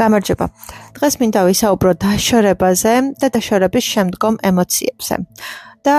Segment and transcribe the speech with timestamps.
[0.00, 0.46] გამარჯობა.
[0.96, 5.16] დღეს მინდა ვისაუბრო დაშორებაზე და დაშორების შემდგომ ემოციებზე.
[5.82, 5.96] და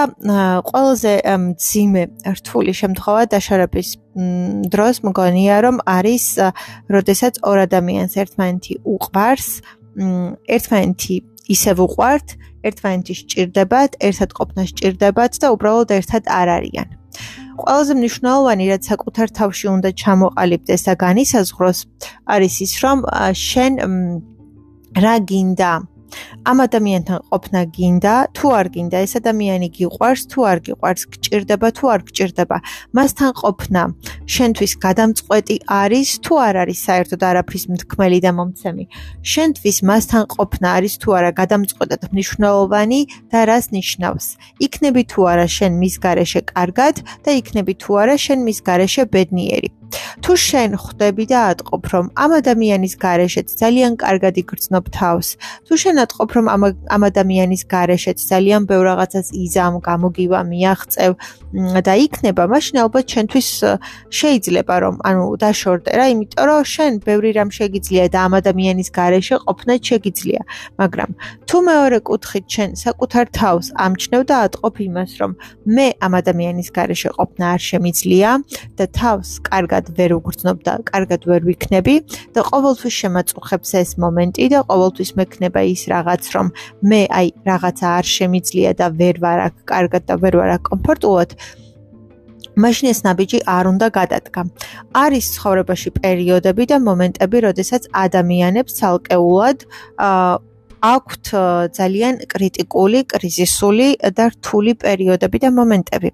[0.63, 1.13] ყველაზე
[1.59, 3.87] ძიმე რთული შემთხვევა დაშორების
[4.73, 6.25] დროს მგონია რომ არის
[6.87, 9.49] როდესაც ორ ადამიანს ერთმანეთი უყვარს,
[10.55, 11.15] ერთმანეთი
[11.51, 12.27] ისევ უყვართ,
[12.63, 16.87] ერთმანეთი სჭირდებათ, ერთად ყოფნა სჭირდებათ და უბრალოდ ერთად არ არიან.
[17.53, 21.79] ყველაზე მნიშვნელოვანი რაც საკუთარ თავში უნდა ჩამოყალიბდეს და განისაზღვროს
[22.33, 22.97] არის ის რომ
[23.37, 23.73] შენ
[25.03, 25.71] რა გინდა
[26.49, 31.83] ამ ადამიანთან ყოფნა გინდა, თუ არ გინდა, ეს ადამიანი გიყვარს, თუ არ გიყვარს, გჭირდება, თუ
[31.93, 32.57] არ გჭირდება.
[32.95, 33.81] მასთან ყოფნა
[34.33, 38.85] შენთვის გადამწყვეტი არის, თუ არ არის საერთოდ არაფრის მთქმელი და მომცემი.
[39.31, 42.99] შენთვის მასთან ყოფნა არის თუ არა გადამწყვეტად მნიშვნელოვანი
[43.31, 44.25] და რას ნიშნავს?
[44.65, 49.82] იქნები თუ არა შენ მის გარეშე კარგად და იქნები თუ არა შენ მის გარეშე ბედნიერი.
[50.23, 55.27] თუ შენ ხვდები და ატყობ რომ ამ ადამიანის გარეშეც ძალიან კარგად იგრძნობ თავს.
[55.67, 56.61] თუ შენ ატყობ რომ ამ
[56.95, 61.11] ამ ადამიანის გარეშეც ძალიან ბევრ რაღაცას იზამ გამოგივა მიაღწევ
[61.87, 63.49] და იქნება მაშინ ალბათ შენთვის
[64.19, 69.35] შეიძლება რომ ანუ დაშორდე რა იმიტომ რომ შენ ბევრი რამ შეგიძლია და ამ ადამიანის გარეშე
[69.45, 70.41] ყოფნა შეგიძლია
[70.81, 71.09] მაგრამ
[71.47, 75.31] თუ მეორე კუთხით შენ საკუთარ თავს ამჩნევ და ატყობ იმას რომ
[75.75, 78.29] მე ამ ადამიანის გარეშე ყოფნა არ შემიძლია
[78.77, 81.95] და თავს კარგად კარგად ვერ უგრძნობ და კარგად ვერ ვიქნები
[82.35, 86.47] და ყოველთვის შემაწუხებს ეს მომენტი და ყოველთვის მექნება ის რაღაც რომ
[86.87, 91.29] მე აი რაღაცა არ შემიძლია და ვერ ვარ აქ კარგად და ვერ ვარ აქ კომფორტულად
[92.53, 94.41] მაშინ ეს ნაბიჯი არ უნდა გადადგა.
[94.93, 99.57] არის ცხოვრებაში პერიოდები და მომენტები, როდესაც ადამიანებს ცალკეულად
[99.97, 100.52] აა
[100.83, 101.25] აქვთ
[101.79, 106.09] ძალიან კრიტიკული, კრიზისული და რთული პერიოდები და მომენტები.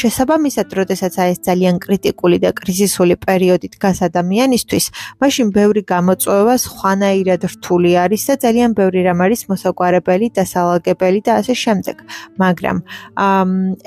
[0.00, 4.84] შესაბამისად, როდესაც აი ეს ძალიან კრიტიკული და კრიზისული პერიოდი დგას ადამიანისთვის,
[5.20, 11.54] მაშინ ბევრი გამოწვევა სხვანაირად რთული არის და ძალიან ბევრი რამ არის მოსაგვარებელი, დასალაგებელი და ასე
[11.64, 11.96] შემდეგ.
[12.40, 12.76] მაგრამ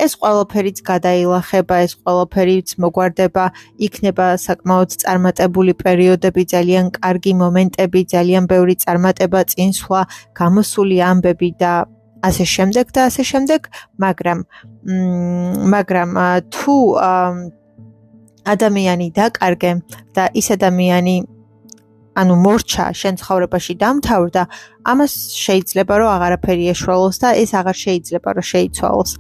[0.05, 3.45] ეს ყველაფერიც გადაილახება, ეს ყველაფერიც მოგვარდება,
[3.87, 10.01] იქნება საკმაოდ წარმატებული პერიოდები, ძალიან კარგი მომენტები, ძალიან ბევრი წარმატება წინსვლა
[10.33, 11.73] გამოსული ამბები და
[12.25, 13.61] ასე შემდეგ და ასე შემდეგ,
[14.01, 14.39] მაგრამ
[15.73, 16.11] მაგრამ
[16.51, 16.75] თუ
[18.47, 19.71] ადამიანი დაკარგე
[20.15, 21.15] და ის ადამიანი
[22.17, 24.43] ანუ მორჩა შენ ცხოვრებაში დამთავრდა,
[24.91, 25.13] ამას
[25.45, 29.11] შეიძლება რომ აღარაფერი ეშველოს და ეს აღარ შეიძლება რომ შეიცვალოს.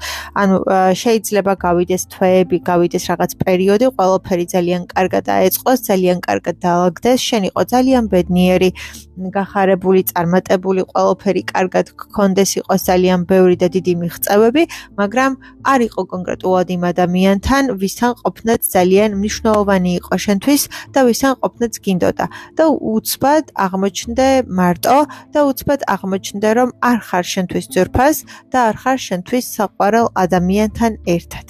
[0.41, 0.55] ანუ
[1.01, 7.61] შეიძლება გავიდეს თვეები, გავიდეს რაღაც პერიოდი, ყველაფერი ძალიან კარგად დაეწყოს, ძალიან კარგად დაალაგდეს, შენ იყო
[7.73, 8.69] ძალიან ბედნიერი,
[9.17, 14.63] გახარებული, წარმატებული, ყველაფერი კარგად გქონდეს, იყოს ძალიან ბევრი და დიდი მიღწევები,
[14.99, 15.31] მაგრამ
[15.73, 20.61] არ იყო კონკრეტულად იმ ადამიანთან, ვისთან ყოფნაც ძალიან მნიშვნელოვანი იყო შენთვის
[20.93, 22.25] და ვისთან ყოფნაც გინდოდა.
[22.57, 24.97] და უცბად აღმოჩნდე მარტო
[25.33, 25.56] და უცბად
[25.93, 28.17] აღმოჩნდა, რომ არ ხარ შენთვის ძვირფას
[28.51, 31.47] და არ ხარ შენთვის საყვარელ ადამიანთან ერთად.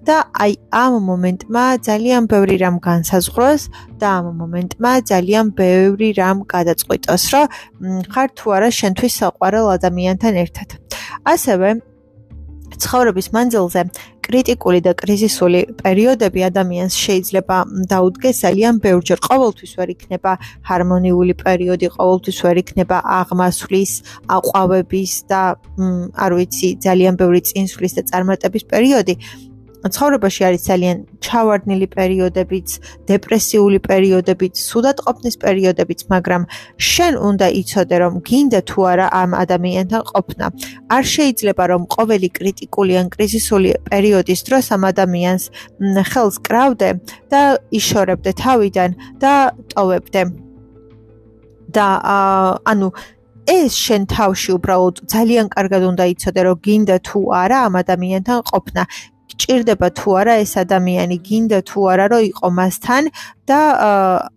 [0.00, 3.62] და აი ამ მომენტმა ძალიან ბევრი რამ განსაზღვროს
[4.00, 7.44] და ამ მომენტმა ძალიან ბევრი რამ გადაწყვიტოს, რომ
[8.12, 10.68] ხარ თუ არა შენთვის საყვარელ ადამიანთან ერთად.
[11.32, 11.68] ასევე
[12.80, 13.80] ცხოვრების მანძილზე
[14.26, 17.56] კრიტიკული და კრიზისული პერიოდები ადამიანს შეიძლება
[17.92, 19.18] დაუდგეს ძალიან ბევრჯერ.
[19.28, 20.32] ყოველთვის ვერ იქნება
[20.68, 23.92] ჰარმონიული პერიოდი, ყოველთვის ვერ იქნება აღმასვლის,
[24.36, 25.42] აყვავების და
[26.24, 29.14] არ ვიცი, ძალიან ბევრი წინსვლის და წარმატების პერიოდი.
[29.88, 32.68] ცხოვრებაში არის ძალიან ჩავარდნილი პერიოდებიც,
[33.08, 36.42] დეპრესიული პერიოდებიც, სუდად ყოფნის პერიოდებიც, მაგრამ
[36.76, 40.46] შენ უნდა იცოდე, რომ გინდა თუ არა ამ ადამიანთან ყოფნა.
[40.96, 45.44] არ შეიძლება რომ ყოველი კრიტიკული ან კრიზისული პერიოდის დროს ამ ადამიანს
[46.10, 46.90] ხელს კრავდე
[47.32, 47.42] და
[47.78, 48.90] იშორებდე თავიდან
[49.22, 49.34] და
[49.72, 50.22] ტოვებდე.
[51.70, 51.86] და
[52.66, 52.88] ანუ
[53.50, 58.82] ეს შენ თავში უბრალოდ ძალიან კარგად უნდა იცოდე რომ გინდა თუ არა ამ ადამიანთან ყოფნა
[59.30, 63.04] გჭირდება თუ არა ეს ადამიანი, გინდა თუ არა რომ იყო მასთან
[63.50, 63.60] და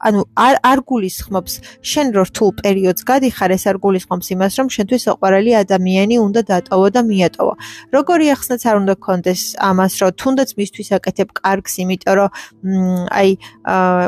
[0.08, 1.54] ანუ არ არ გულისხმობს
[1.86, 6.88] შენ რო რთულ პერიოდს გადიხარ, ეს არ გულისხმობს იმას, რომ შენთვის საყვარელი ადამიანი უნდა დატოვო
[6.96, 7.54] და მიატოვო.
[7.96, 12.30] როგორი ახსნაც არ უნდა კონდეს ამას, რომ თუნდაც მისთვის აკეთებ კარგს, იმიტომ რომ
[13.20, 13.30] აი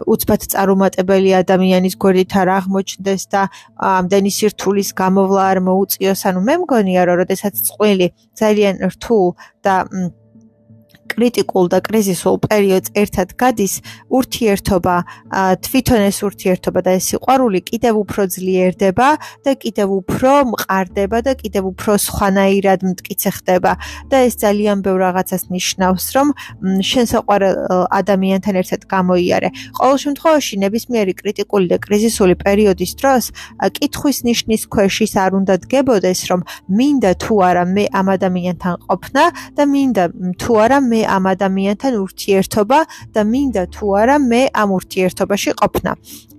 [0.09, 3.41] უცბად წარუმატებელი ადამიანის გვერდით არ აღმოჩნდეს და
[3.77, 6.21] ამდენი სირთულის გამოვლა არ მოუწიოს.
[6.29, 8.07] ანუ მე მგონია რომ შესაძ წყვილი
[8.39, 9.27] ძალიან რთულ
[9.65, 9.75] და
[11.15, 13.73] კრიტიკულ და კრიზისულ პერიოდს ერთად გადის,
[14.11, 14.95] ურთიერთობა,
[15.65, 19.09] თვითონ ეს ურთიერთობა და ეს სიყვარული კიდევ უფრო ძლიერდება
[19.45, 23.71] და კიდევ უფრო მყარდება და კიდევ უფრო სხვანაირად მტკიცე ხდება
[24.11, 26.27] და ეს ძალიან ბევრ რაღაცას ნიშნავს, რომ
[26.89, 27.55] შენ საყვარელ
[27.99, 29.49] ადამიანთან ერთად გამოიარე.
[29.79, 33.23] ყოველ შემთხვევაში ნებისმიერი კრიტიკული და კრიზისული პერიოდის დროს
[33.75, 36.41] კითხვის ნიშნის ქვეშ ის არ უნდა დგებოდეს, რომ
[36.77, 39.23] მინდა თუ არა მე ამ ადამიანთან ყოფნა
[39.55, 40.03] და მინდა
[40.41, 42.79] თუ არა მე ამ ადამიანთან ურთიერთობა
[43.13, 45.91] და მინდა თუ არა მე ამ ურთიერთობაში ყოფნა.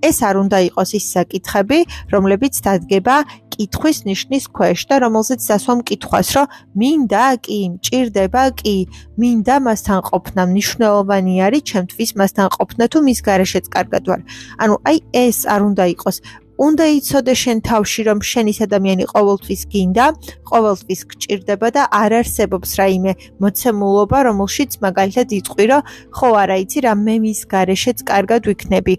[0.09, 1.79] ეს არ უნდა იყოს ის საკითხები,
[2.15, 3.17] რომლებიც დადგება
[3.57, 6.47] კითხვის ნიშნის ქვეშ და რომელზეც დასვამ კითხვას, რომ
[6.81, 8.77] მინდა კი, მჭირდება კი,
[9.17, 14.21] მინდა მასთან ყოფნა, მნიშვნელოვანი არის ჩემთვის მასთან ყოფნა თუ მის garaშეც კარგად ვარ.
[14.61, 16.17] ანუ აი ეს არ უნდა იყოს
[16.57, 20.07] უნდა იცოდე შენ თავში რომ შენ ის ადამიანი ყოველთვის გინდა,
[20.51, 23.13] ყოველთვის გჭირდება და არ არსებობს რაიმე
[23.45, 25.87] მოცემულობა, რომელშიც მაგალითად იტყვი რომ
[26.17, 28.95] ხო არა იცი რა მე მის garaშეც კარგად ვიქნები.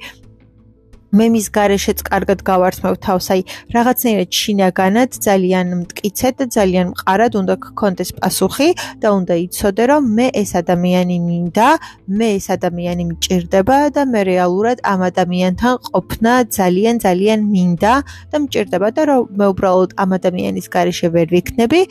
[1.18, 3.42] მე მის გარეშეც კარგად გავარწმევ თავს, აი,
[3.75, 8.69] რაღაცნაირად შინაგანად ძალიან მткиცეთ და ძალიან მყარად უნდა გქონდეს პასუხი
[9.02, 11.69] და უნდა იცოდე, რომ მე ეს ადამიანი მინდა,
[12.18, 17.94] მე ეს ადამიანი მჭირდება და მე რეალურად ამ ადამიანთან ყოფნა ძალიან ძალიან მინდა
[18.31, 21.81] და მჭირდება და რომ მე უბრალოდ ამ ადამიანის გარეშე ვერ ვიქნები,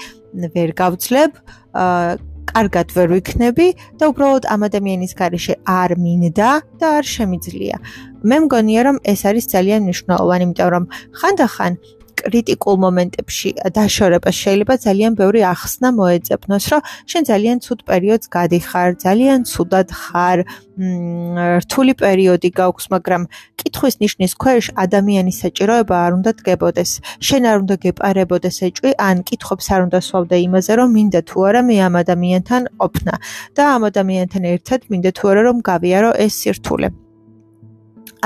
[0.54, 1.32] ვერ გავძლებ,
[1.72, 6.50] აა კარგად ვერ ვიქნები და უბრალოდ ამ ადამიანის garaშე არ მინდა
[6.80, 7.76] და არ შემიძლია.
[8.26, 10.84] მე მგონია რომ ეს არის ძალიან მნიშვნელოვანი, იმიტომ რომ
[11.18, 11.72] ხანდახან
[12.20, 16.80] კრიტიკულ მომენტებში დაშორება შეიძლება ძალიან ბევრი ახსნა მოეწებნოს, რომ
[17.10, 20.38] შენ ძალიან ცუდ პერიოდს გადიხარ, ძალიან ცუდად ხარ,
[21.62, 23.22] რთული პერიოდი გაქვს, მაგრამ
[23.60, 26.90] კითხვის ნიშნის ქვეშ ადამიანის საჭიროება არ უნდა დგებოდეს.
[27.26, 31.60] შენ არ უნდა გეპარებოდეს ეჭვი, ან კითხობს არ უნდა სვავდე იმაზე, რომ მინდა თუ არა
[31.68, 33.14] მე ამ ადამიანთან ყოფნა
[33.56, 37.05] და ამ ადამიანთან ერთად მინდა თუ არა რომ გავიარო ეს სირთულე.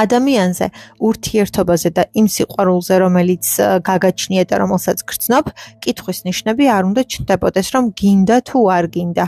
[0.05, 0.67] ადამიანზე,
[1.09, 3.45] ურთიერთობაზე და იმ სიყვარულზე, რომელიც
[3.89, 5.45] გაგაჩნია და რომელსაც გრძნობ,
[5.85, 9.25] კითხვის ნიშნები არ უნდა ჩნდებოდეს, რომ გინდა თუ არ გინდა.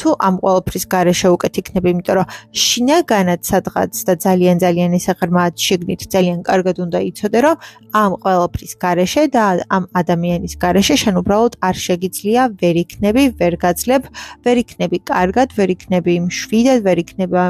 [0.00, 2.26] თუ ამ ყოველფრის garaშე უკეთ იქნება, იმიტომ რომ
[2.64, 7.56] შინაგანად სადღაც და ძალიან ძალიან ისე ღრმად შეგნით ძალიან კარგად უნდა იცოდე, რომ
[8.02, 9.44] ამ ყოველფრის garaშე და
[9.76, 14.02] ამ ადამიანის garaშე შენ უბრალოდ არ შეგიძლია ვერ იქნები, ვერ გაძლებ,
[14.44, 17.42] ვერ იქნები კარგად, ვერ იქნები მშვიდად, ვერ იქნება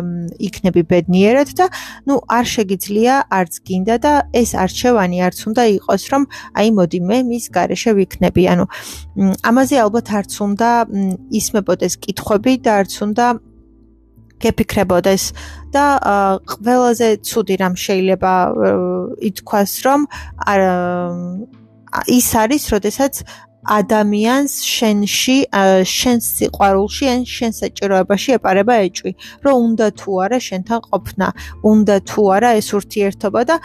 [0.48, 1.66] იქნები ბედნიერად და
[2.06, 6.22] ნუ არ შეგიძლია არც გინდა და ეს არჩევანი არც უნდა იყოს რომ
[6.60, 8.42] აი მოდი მე მის garaშე ვიქნები.
[8.52, 8.64] ანუ
[9.48, 10.70] ამაზე ალბათ არც უნდა
[11.40, 13.26] ისმებოდეს კითხვები და არც უნდა
[14.40, 15.24] გეფიქრებოდეს
[15.74, 15.84] და
[16.52, 18.32] ყველაზე ცუდი რამ შეიძლება
[19.28, 20.00] ითქვას რომ
[22.08, 23.14] ის არის როდესაც
[23.64, 25.36] ადამიანს შენში
[25.84, 29.12] შენს სიყვარულში ან შენს საჭიროებაში ეპარება ეჭვი.
[29.44, 31.28] რომ უნდა თუ არა შენთან ყოფნა
[31.72, 33.56] უნდა თუ არა ეს ურთიერთობა და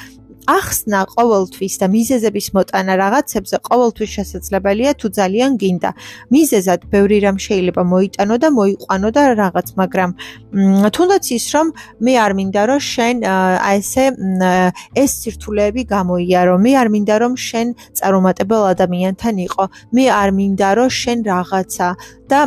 [0.47, 5.91] ახსნა ყოველთვის და მიზეზების მოტანა რაღაცებზე ყოველთვის შესაძლებელია თუ ძალიან გინდა.
[6.35, 10.09] მიზეზად ბევრი რამ შეიძლება მოიტანო და მოიყვანო და რაღაც, მაგრამ
[10.95, 11.67] თუნდაც ის რომ
[12.05, 13.15] მე არ მინდა რომ შენ
[13.69, 14.05] აი ესე
[15.03, 16.55] ეს სირთულეები გამოიარო.
[16.65, 19.63] მე არ მინდა რომ შენ წარუმატებელ ადამიანთან იყო.
[19.95, 21.87] მე არ მინდა რომ შენ რაღაცა
[22.29, 22.39] და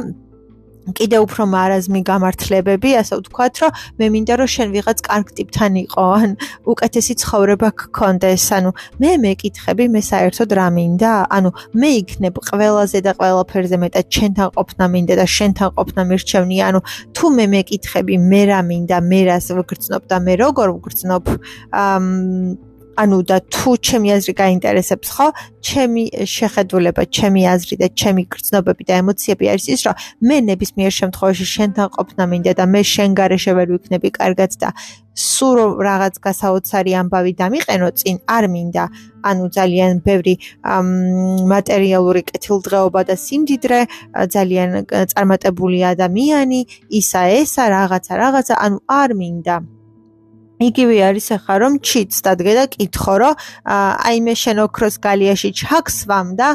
[0.97, 6.05] კიდე უფრო მარაზმი გამართლებები, ასე ვთქვათ, რომ მე მინდა რომ შენ ვიღაც კარგ ტიპთან იყო,
[6.23, 6.31] ან
[6.69, 8.71] უკეთესი ცხოვრება გქონდეს, ანუ
[9.03, 11.13] მე მეკითხები, მე საერთოდ რა მინდა?
[11.35, 11.51] ანუ
[11.81, 16.81] მე იქნებ ყველაზე და ყველაფერზე მეტად შენთან ყოფნა მინდა და შენთან ყოფნა მირჩევნია, ანუ
[17.17, 21.25] თუ მე მეკითხები, მე რა მინდა, მე რას ვგრძნობ და მე როგორ ვგრძნობ?
[21.75, 22.68] აა
[23.03, 25.27] ანუ და თუ ჩემი აზრი გაინტერესებს ხო,
[25.69, 29.95] ჩემი შეხედულება, ჩემი აზრი და ჩემი გრძნობები და ემოციები არის ის, რომ
[30.29, 34.69] მე ნებისმიერ შემთხვევაში შენთან ყოფნა მინდა და მე შენ garaშე ვერ ვიქნები კარგად და
[35.19, 38.85] სულ რაღაც გასაოცარი ამბავი დამიყენო წინ არ მინდა.
[39.29, 40.35] ანუ ძალიან ბევრი
[41.53, 43.81] მატერიალური კეთილდღეობა და სიმდიდრე
[44.35, 44.71] ძალიან
[45.13, 46.61] წარმატებული ადამიანი
[47.01, 49.57] ისა ესა რაღაცა რაღაცა ანუ არ მინდა
[50.59, 53.35] იგივე არის ახლა რომ ჩიც დადგე და კითხო რომ
[53.71, 56.49] აი მე შენ ოქროს გალიაში ჩაქსვამ და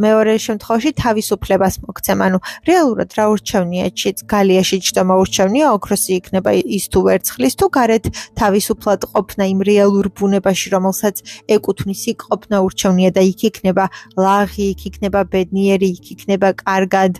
[0.00, 2.38] მეორე შემთხვევაში თავისუფლებას მოგცემ ანუ
[2.70, 8.04] რეალურად რა ურჩევნია ჩიც გალიაში ჩდომა ურჩევნია ოქროსი იქნება ის თუ ვერცხლის თუ გარეთ
[8.40, 11.16] თავისუფლად ყოფნა იმ რეალურ ბუნებაში რომელსაც
[11.52, 13.84] ეკუთვნის იქ ყოფნა ურჩევნია და იქ იქნება
[14.16, 17.12] ლაღი იქ იქნება ბედნიერი იქ იქნება კარგად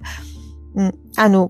[1.20, 1.42] ანუ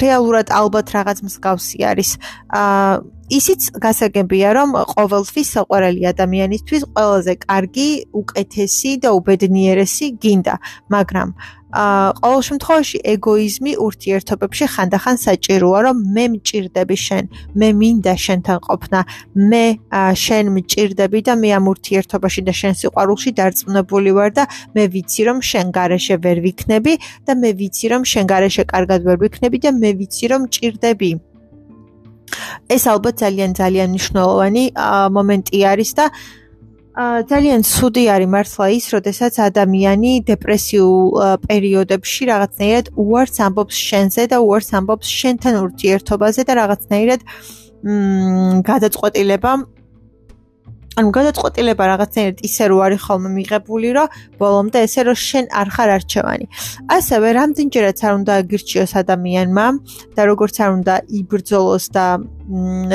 [0.00, 2.10] რეალურად ალბათ რაღაც მსგავსი არის.
[2.52, 7.90] აა ისიც გასაგებია, რომ ყოველთვის საყვარელი ადამიანისთვის ყველაზე კარგი,
[8.20, 10.54] უკეთესი და უბედნიერესი გინდა,
[10.94, 11.28] მაგრამ
[11.76, 17.24] აა ყოველ შემთხვევაში ეგოიზმი ურთიერთობებში ხანდახან საჭიროა, რომ მე მჭirdები შენ,
[17.58, 19.00] მე მინდა შენთან ყოფნა,
[19.50, 19.64] მე
[20.24, 25.38] შენ მჭirdები და მე ამ ურთიერთობაში და შენ სიყვარულში დარწმუნებული ვარ და მე ვიცი რომ
[25.50, 26.92] შენ garaშე ვერ ვიქნები
[27.26, 31.10] და მე ვიცი რომ შენ garaშე კარგად ვერ ვიქნები და მე ვიცი რომ მჭirdები.
[32.70, 34.64] ეს ალბათ ძალიან ძალიან მნიშვნელოვანი
[35.16, 36.06] მომენტი არის და
[36.96, 40.96] ძალიან ცუდი არის მართლა ის, როდესაც ადამიანი დეპრესიულ
[41.44, 47.20] პერიოდებში რაღაცნაირად უარს ამბობს შენზე და უარს ამბობს შენთან ურთიერთობაზე და რაღაცნაირად
[47.84, 49.52] მ გადაწყვეტილება
[50.96, 55.90] ანუ გადაწყვეტილება რაღაცნაირად ისე რო არის ხოლმე მიღებული, რომ ბოლომდე ესე რომ შენ არ ხარ
[55.96, 56.46] არჩევანი.
[56.96, 59.66] ასევე რამდენჯერაც არ უნდა აგირჩიოს ადამიანმა
[60.16, 62.06] და როგორც არ უნდა იბრძოლოს და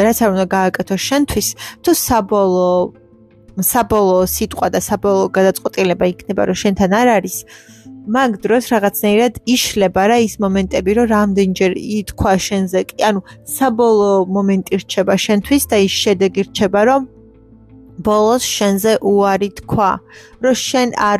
[0.05, 1.47] რაც არ უნდა გააკეთოს შენთვის,
[1.85, 2.81] თუ საბოლოო
[3.61, 7.35] საბოლოო სიტყვა და საბოლოო გადაწყვეტილება იქნება, რომ შენთან არ არის,
[8.01, 15.15] მაგ დროს რაღაცნაირად იშლება რა ის მომენტები, რომ რამდენჯერ ითქვა შენზე, ანუ საბოლოო მომენტი რჩება
[15.21, 17.20] შენთვის და ის შედეგი რჩება, რომ
[18.07, 19.91] ბოლოს შენზე უარი თქვა,
[20.43, 21.19] რომ შენ არ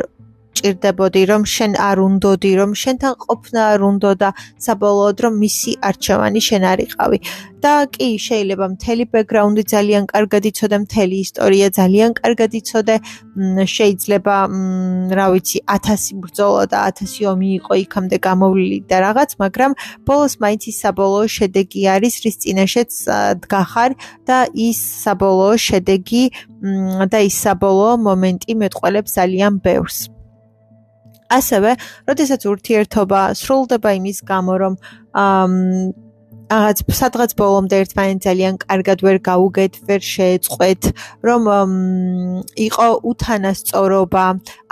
[0.62, 4.30] ჭირდებოდი რომ შენ არ უნდოდი რომ შენთან ყოფნა არ უნდა და
[4.66, 7.18] საბოლოოდ რომ მისი არჩევანი შენ არიყავი
[7.62, 12.96] და კი შეიძლება მთელი ბექგრაუნდი ძალიან კარგად იცოდე მთელი ისტორია ძალიან კარგად იცოდე.
[13.76, 14.36] შეიძლება
[15.18, 19.72] რა ვიცი 1000 ბრძოლა და 1000 ომი იყო იქამდე გამოვლილი და რაღაც მაგრამ
[20.10, 22.92] ბოლოს მაინც ის საბოლოო შედეგი არის რის წინაშეც
[23.46, 23.92] დგახარ
[24.28, 24.38] და
[24.68, 26.24] ის საბოლოო შედეგი
[27.14, 30.21] და ის საბოლოო მომენტი მეტყველებს ძალიან ბევრს
[31.40, 31.72] ასევე,
[32.10, 34.74] როდესაც ურთიერთობა სრულდება იმის გამო, რომ
[35.16, 35.46] აა
[36.52, 40.82] რაღაც სადღაც ბოლომდე ერთმანეთს ძალიან კარგად ვერ გაუგეთ, ვერ შეეწყვეთ,
[41.24, 41.44] რომ
[42.68, 44.26] იყო უთანასწორობა,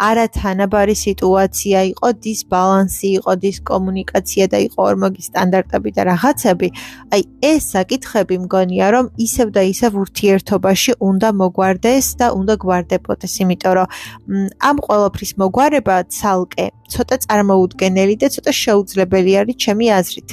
[0.10, 6.68] არათანაბარი სიტუაცია, იყო დისბალანსი, იყო დისკომუნიკაცია და იყო ორმოგი სტანდარტები და რაღაცები.
[7.16, 13.74] აი, ეს საკითხები მგონია, რომ ისევ და ისევ ურთიერთობაში უნდა მოგვარდეს და უნდა გვარდებოდეს, იმიტომ
[13.80, 13.88] რომ
[14.60, 20.30] ამ ყოველფრის მოგვარება ცალკე ცოტა წარმოუდგენელი და ცოტა შეუძლებელი არის ჩემი აზრით.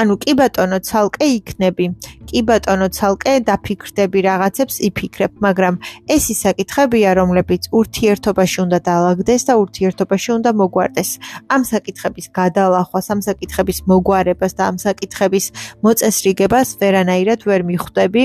[0.00, 1.86] ანუ კი ბატონო ცალკე იქნები.
[2.28, 5.74] კი ბატონო ცალკე დაფიქრდები რაღაცებს იფიქრებ მაგრამ
[6.14, 11.10] ეს ის საკითხებია რომლებიც ურთიერთობაში უნდა დაალაგდეს და ურთიერთობაში უნდა მოგვარდეს.
[11.54, 15.46] ამ საკითხების გადალახვას ამ საკითხების მოგვარებას და ამ საკითხების
[15.84, 18.22] მოწესრიგებას ვერანაირად ვერ მიხვდები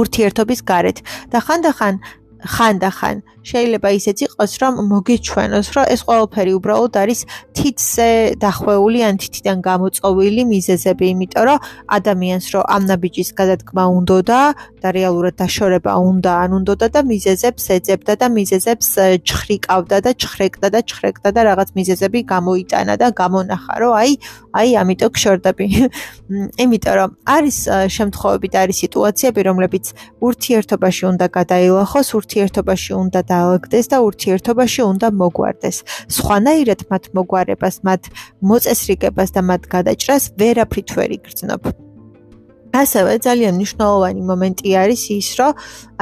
[0.00, 0.98] ურთიერთობის გარეთ.
[1.32, 1.94] და ხანდახან
[2.38, 3.16] ხანდახან
[3.52, 7.20] შეიძლება ისეც იყოს რომ მოგიჩვენოს რომ ეს ყველაფერი უბრალოდ არის
[7.56, 8.08] თითზე
[8.44, 11.58] დახვეული ან თითიდან გამოწოვილი მიზეზები იმიტომ რომ
[11.98, 14.40] ადამიანს რომ ამ ნაბიჯის გადადგმა უნდოდა
[14.82, 18.88] და რეალურად დაშორება უნდა ან უნდოდა და მიზეზებს ეძებდა და მიზეზებს
[19.28, 24.12] ჩხრიკავდა და ჩხრეკდა და ჩხრეკდა და რაღაც მიზეზები გამოიტანა და გამონახა რომ აი
[24.58, 25.66] აი ამიტომ გშორდები.
[26.64, 27.58] იმიტომ რომ არის
[27.96, 29.84] შემთხვევები და არის სიტუაციები რომლებიც
[30.28, 35.76] ურთიერთობაში უნდა გადაილახოს ურთიერთობაში უნდა დაალაგდეს და ურთიერთობაში უნდა მოგვარდეს.
[36.18, 38.02] სხვანაირად მათ მოგვარებას, მათ
[38.42, 41.62] მოწესრიგებას და მათ გადაჭრას ვერაფრით ვერ იგრძნობ.
[42.68, 45.52] ასევე ძალიან მნიშვნელოვანი მომენტი არის ის, რომ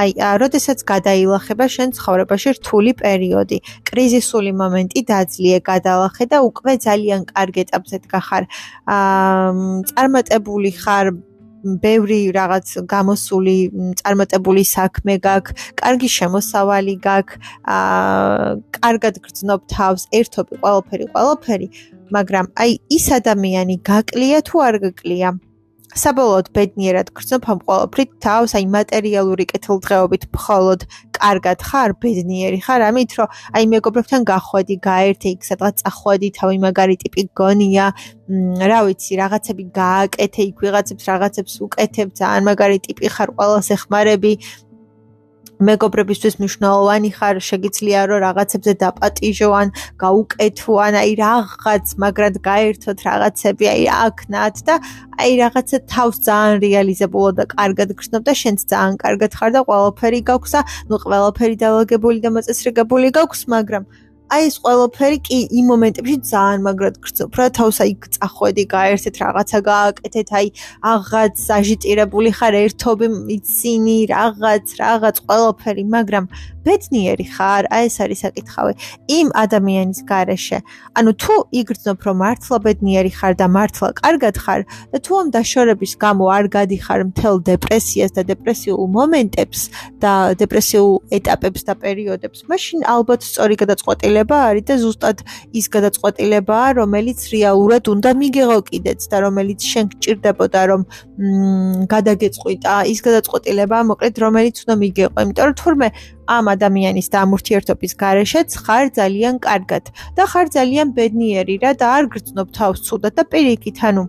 [0.02, 0.10] აი,
[0.42, 7.96] როდესაც გადაილახება შენ ცხოვრებაში რთული პერიოდი, კრიზისული მომენტი დაძლია, გადალახე და უკვე ძალიან კარგ ეტაპზე
[8.06, 8.42] დგახარ.
[8.96, 9.50] აა
[9.94, 11.06] წარმატებული ხარ
[11.82, 13.56] ბევრი რაღაც გამოსული
[14.00, 21.68] წარმატებული საქმე გაქვს, კარგი შემოსავალი გაქვს, აა კარგად გრძნობ თავს, ერთობი ყველაფერი, ყველაფერი,
[22.14, 25.34] მაგრამ აი ის ადამიანი გაკლია თუ არ გაკლია?
[25.94, 30.80] საბოლოოდ ბედნიერად გრძნობ ამ ყოველფრით თავს, აი მატერიალური კეთილდღეობით მხოლოდ
[31.16, 36.96] კარგად ხარ, ბედნიერი ხარ, ამით რომ აი მეგობრებთან გახვედი, გაერთე იქ სადღაც წახვედი, თავი მაგარი
[37.02, 37.86] ტიპი გონია,
[38.70, 44.32] რა ვიცი, რაღაცები გააკეთე, იქ ვიღაცებს რაღაცებს უკეთებ, ძალიან მაგარი ტიპი ხარ, ყველას ეხმარები,
[45.56, 49.68] მეგობრებისთვის მნიშვნელოვანი ხარ, შეგიძლია რომ რაღაცებზე დაპატიჟო ან
[50.02, 54.74] გაუკეთო ან აი რაღაც მაგრად გაერთოთ რაღაცები, აი აქნათ და
[55.16, 60.20] აი რაღაცა თავს ძალიან რეალიზებულად და კარგად გრძნობ და შენც ძალიან კარგად ხარ და ყველაფერი
[60.30, 60.60] გაქვს და
[60.92, 63.84] ნუ ყველაფერი დაალაგებული და მოწესრიგებული გაქვს, მაგრამ
[64.26, 69.58] აი ეს ყველაფერი კი იმ მომენტებში ძალიან მაგრად გრძნობ რა თავს აი წახვედი გაერთეთ რაღაცა
[69.70, 70.46] გააკეთეთ აი
[70.92, 76.26] აღაც აჟიტირებული ხარ ერთობი მიცინი რაღაც რაღაც ყველაფერი მაგრამ
[76.66, 77.68] ბედნიერი ხარ?
[77.70, 78.72] აი ეს არის საკითხავი.
[79.18, 80.58] იმ ადამიანის garaშე.
[80.98, 85.92] ანუ თუ იგრძნობ რომ მართლა ბედნიერი ხარ და მართლა კარგად ხარ და თუ ამ დაშორების
[86.02, 89.60] გამო არ გადიხარ მთელ დეპრესიას და დეპრესიულ მომენტებს
[90.02, 93.54] და დეპრესიულ ეტაპებს და პერიოდებს, მაშინ ალბათ სწორი
[94.16, 95.18] გადაწყვეტილება არის და ზუსტად
[95.52, 100.82] ის გადაწყვეტილებაა, რომელიც რეალურად უნდა მიგეღო კიდეც და რომელიც შენ გჭირდებოდა რომ
[101.92, 105.88] გადაგეწყვიტა, ის გადაწყვეტილებაა, მოკლედ რომელიც უნდა მიგეღო, იმიტომ რომ თურმე
[106.26, 109.84] ამ ადამიანის და ამ ურთიერთობის გარეშეც ხარ ძალიან კარგად
[110.16, 114.04] და ხარ ძალიან ბედნიერი რა და არ გრძნობ თავს ცუდად და პირიქით ანუ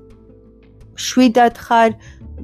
[0.97, 1.91] შვიდად ხარ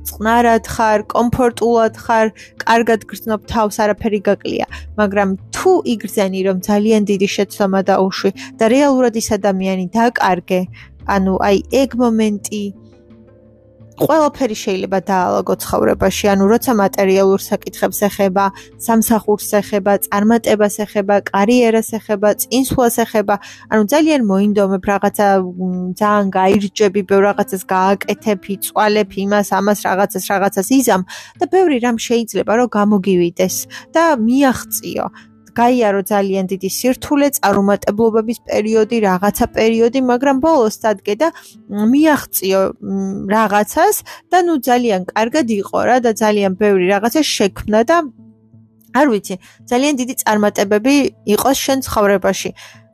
[0.09, 2.31] წნარად ხარ, კომფორტულად ხარ,
[2.63, 4.65] კარგად გრძნობ თავს, არაფერი გაკლია,
[4.99, 10.61] მაგრამ თუ იგრძენი რომ ძალიან დიდი შეცდომა და უშვი და რეალურად ის ადამიანი დაკარგე,
[11.07, 12.63] ანუ აი ეგ მომენტი
[14.03, 18.45] ყველაფერი შეიძლება დაალაგო ცხოვრებაში, ანუ როცა მატერიალურ საკითხებს ეხება,
[18.85, 23.35] სამსახურს ეხება, წარმატებას ეხება, კარიერას ეხება, წინსვლას ეხება,
[23.71, 25.27] ანუ ძალიან მოინდომებ რაღაცა
[26.01, 31.01] ძალიან გაირჯები, ბევრ რაღაცას გააკეთებ, იწვალებ იმას, ამას რაღაცას, რაღაცას იზამ
[31.39, 33.55] და ბევრი რამ შეიძლება რომ გამოგივიდეს
[33.95, 35.32] და მიაღწიო.
[35.59, 41.27] გაიარო ძალიან დიდი სირთულე, წარუმატებლობების პერიოდი, რაღაცა პერიოდი, მაგრამ ბოლოს დადგე და
[41.93, 42.61] მიაღწიო
[43.35, 43.95] რაღაცას
[44.31, 47.97] და ნუ ძალიან კარგად იყო რა და ძალიან ბევრი რაღაცა შექმნა და
[48.93, 49.35] არ ვიცი,
[49.69, 50.95] ძალიან დიდი წარმატებები
[51.33, 52.49] იყოს შენ ცხოვრებაში.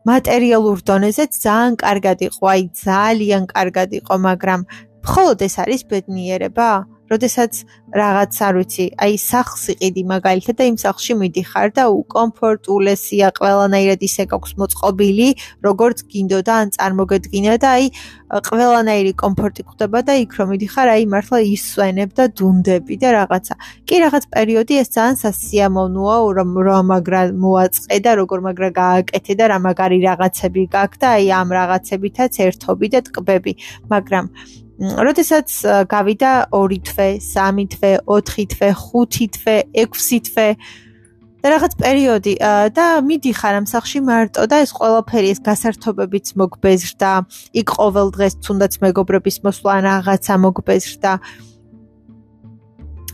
[0.10, 4.60] მატერიალურ დონეზეც ძალიან კარგად იყო, აი ძალიან კარგად იყო, მაგრამ
[5.04, 6.70] მხოლოდ ეს არის ბედნიერება?
[7.10, 7.54] როდესაც
[7.90, 14.24] რაღაც არ ვიცი, აი სახს იყიდი მაგალითად და იმ სახში მიდიხარ და უკომფორტულესია ყველანაირად ისე
[14.30, 15.30] გაქვს მოწყობილი,
[15.66, 17.86] როგორც გინდოდა ან წარმოგედგინა და აი
[18.30, 23.54] ყველანაირი კომფორტი ხვდება და იქ რომ მიდიხარ, აი მართლა ისვენებ და დუნდები და რაღაცა.
[23.90, 29.46] კი რაღაც პერიოდი ეს ძალიან სასიამოვნოა, რომ რა მაგრა მოაწყე და როგორ მაგრა გააკეთე და
[29.50, 33.54] რა მაგარი რაღაცები გაქვს და აი ამ რაღაცებითაც ერთობი და ტკბები,
[33.90, 34.26] მაგრამ
[34.80, 35.48] როდესაც
[35.92, 40.48] გავიდა 2 თვე, 3 თვე, 4 თვე, 5 თვე, 6 თვე
[41.40, 42.34] და რაღაც პერიოდი
[42.76, 47.12] და მიდიხარ ამ სახში მარტო და ეს ყველაფერი ეს გასართობებიც მოგბეზრდა.
[47.56, 51.12] იქ ყოველ დღეს თუნდაც მეგობრების მოსვლა რაღაცა მოგბეზრდა.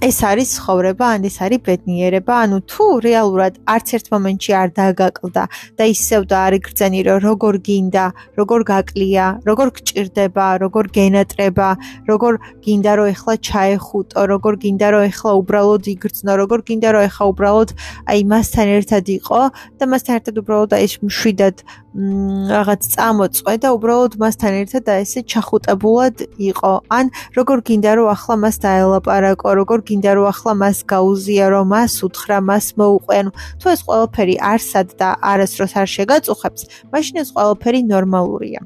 [0.03, 5.43] ეს არის ცხოვრება, ან ეს არის ბედნიერება, ანუ თუ რეალურად არც ერთ მომენტში არ დაგაკლდა
[5.77, 8.05] და ისევ და არ იგრძენი, რომ როგორ გინდა,
[8.39, 11.69] როგორ გაკლია, როგორ გჭირდება, როგორ გენატრება,
[12.11, 12.33] როგორ
[12.65, 17.69] გინდა რომ ეხლა ჩაეხუტო, როგორ გინდა რომ ეხლა უბრალოდ იგრძნო, როგორ გინდა რომ ეხლა უბრალოდ
[18.11, 19.41] აი მასთან ერთად იყო
[19.79, 21.55] და მასთან ერთად უბრალოდ აი შვიდად
[21.95, 26.73] რაღაც წამოწყვე და უბრალოდ მასთან ერთად და ესე ჩახუტებულად იყო.
[26.91, 27.05] ან
[27.39, 32.65] როგორ გინდა რომ ახლა მას დაელაპარაკო, როგორ გინდა რომ ახლა მას გაუზიარო, მას უთხრა, მას
[32.79, 33.13] მოუყვე.
[33.21, 38.61] ანუ თუ ეს ყველაფერი არსად და არასდროს არ შეგაწუხებს, მაშინ ეს ყველაფერი ნორმალურია.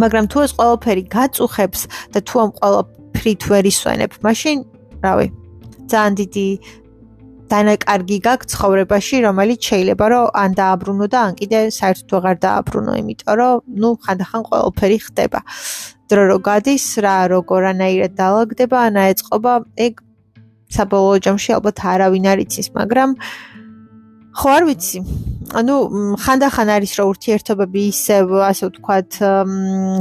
[0.00, 1.80] მაგრამ თუ ეს ყველაფერი გაწუხებს
[2.12, 4.56] და თუ ამ ყველაფრით ვერ ისვენებ, მაშინ,
[5.04, 5.26] რავი,
[5.90, 6.48] ძალიან დიდი
[7.50, 13.34] დანაკარგი გაქვს ცხოვრებაში, რომელიც შეიძლება რომ ან დააბრუნო და ან კიდე საერთოდ აღარ დააბრუნო, იმიტომ
[13.40, 15.40] რომ ნუ ხანდახან ყველაფერი ხდება.
[16.10, 19.52] დრო რო გადის, რა როგორანაირად დაალაგდება, ან აეწყობა,
[19.86, 19.94] ეგ
[20.74, 23.10] საბოლოო ჯამში ალბათ არავინ არ იცის, მაგრამ
[24.40, 24.98] ხო არ ვიცი.
[25.50, 25.74] ანუ
[26.22, 29.10] ხანდახან არის რომ ურთიერთობები ისევ ასე ვთქვათ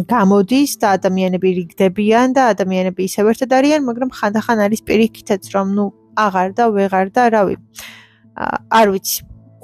[0.05, 5.85] გამოდის და ადამიანები რიგდებიან და ადამიანები ისევ ერთად არიან, მაგრამ ხანდახან არის პირიქითაც რომ ნუ
[6.25, 7.55] აღარ და ვეღარ და რავი.
[8.79, 9.19] არ ვიცი.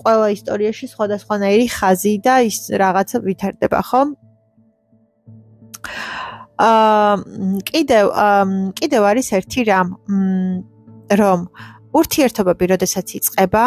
[0.06, 4.02] ყველა ისტორიაში სხვადასხვანაირი ხაზი და ის რაღაცა ვითარდება, ხო?
[6.62, 7.15] აა
[7.70, 8.06] კიდევ
[8.80, 9.89] კიდევ არის ერთი რამ,
[11.12, 11.48] რომ
[11.96, 13.63] ურთიერთობები, როდესაც იწყება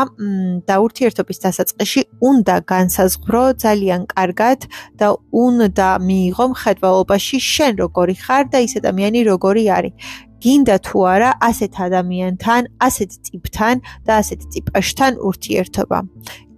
[0.69, 4.69] და ურთიერთობის დასაწყისში უნდა განსაზღვრო ძალიან კარგად
[5.01, 9.95] და უნდა მიიღო მხედველობაში შენ როგორი ხარ და ის ადამიანი როგორი არის.
[10.39, 13.75] გინდა თუ არა ასეთ ადამიანთან, ასეთ ტიპთან
[14.07, 15.99] და ასეთ ტიპაშთან ურთიერთობა.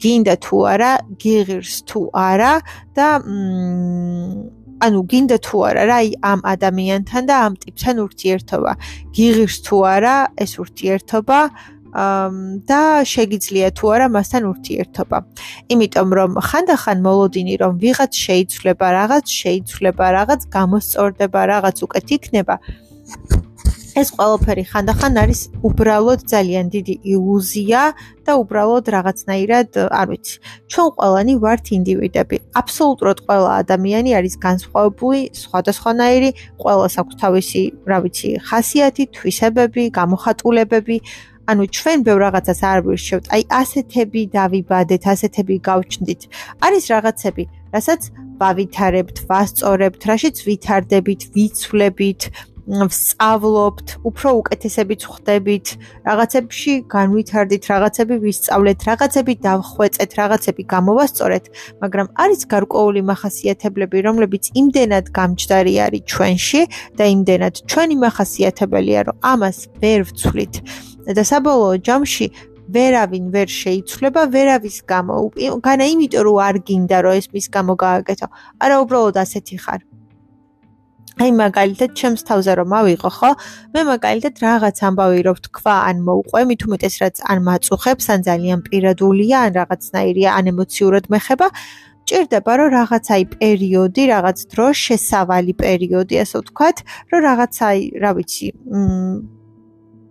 [0.03, 2.55] გინდა თუ არა, გიღირს თუ არა
[2.97, 3.09] და
[4.85, 5.99] ანუ გინდა თუ არა რა
[6.33, 8.73] ამ ადამიანთან და ამ ტიპთან ურთიერთობა.
[9.17, 11.39] გიღირს თუ არა ეს ურთიერთობა
[11.91, 15.19] და შეგიძლია თუ არა მასთან ურთიერთობა.
[15.75, 22.55] იმიტომ რომ ხანდახან მოლოდინი რომ ვიღაც შეიცვლება, რაღაც შეიცვლება, რაღაც გამოსწორდება, რაღაც უკეთ იქნება.
[23.99, 27.83] ეს ყველაფერი ხანდახან არის უბრალოდ ძალიან დიდი ილუზია
[28.27, 30.35] და უბრალოდ რაღაცნაირად, არ ვიცი.
[30.71, 32.37] ჩვენ ყველანი ვართ ინდივიდები.
[32.61, 36.31] აბსოლუტურად ყველა ადამიანი არის განსხვავებული, სხვადასხვანაირი,
[36.63, 40.97] ყველას აქვს თავისი, რა ვიცი, ხასიათი, თვისებები, გამოხატულებები.
[41.51, 43.25] ანუ ჩვენ ბევრ რაღაცას არ ვირჩევთ.
[43.35, 46.21] აი ასეთები დავიბადეთ, ასეთები გავჩნდით.
[46.63, 48.01] არის რაღაცები, რასაც
[48.41, 52.21] ვავითარებთ, ვასწორებთ, რაშიც ვითარდებით, ვიცვლებით,
[52.71, 55.67] ვსწავლობთ, უფრო უკეთესებიც ხდებით,
[56.07, 61.45] რაღაცებში განვითარდით, რაღაცები ვისწავლეთ, რაღაცები დავხვეწეთ, რაღაცები გამოვასწორეთ,
[61.83, 66.63] მაგრამ არის გარკვეული მახასიათებლები, რომლებიც იმდენად გამჭდარი არის ჩვენში
[66.95, 70.55] და იმდენად ჩვენი მახასიათებელია, რომ ამას ვერ ვცვლით.
[71.11, 72.27] და საბოლოო ჯამში
[72.71, 75.15] ვერავინ ვერ შეიცვლება ვერავის გამო.
[75.67, 78.27] განა იმიტომ რომ არ გინდა რომ ეს მის გამო გააკეთო.
[78.63, 79.90] არა, უბრალოდ ასეთი ხარ.
[81.21, 83.31] აი მაგალითად ჩემს თავზე რომ ავიღო ხო?
[83.77, 88.59] მე მაგალითად რაღაც ამბავი რო ვთქვა ან მოუყვე მით უმეტეს რაც ან მაწუხებს ან ძალიან
[88.65, 91.49] პირადულია ან რაღაცნაირია ან ემოციურად მეხება
[92.09, 96.77] ჭირდება რომ რაღაც აი პერიოდი რაღაც დრო შესავალი პერიოდი ასე ვთქვათ
[97.13, 99.40] რომ რაღაც აი რა ვიცი მ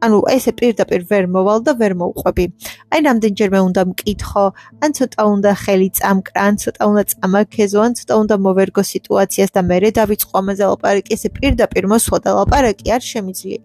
[0.05, 2.45] ანუ ესე პირდაპირ ვერ მოვალ და ვერ მოვყვები.
[2.93, 4.45] აი რამდენჯერმე უნდა მკითხო,
[4.83, 9.61] ან ცოტა უნდა ხელი წამკრა, ან ცოტა უნდა წამაქეზო, ან ცოტა უნდა მოვერგო სიტუაციას და
[9.71, 13.59] მერე დავიწყო ამაზე ლაპარაკი, ესე პირდაპირ მოსვლა და ლაპარაკი არ შემიძლია.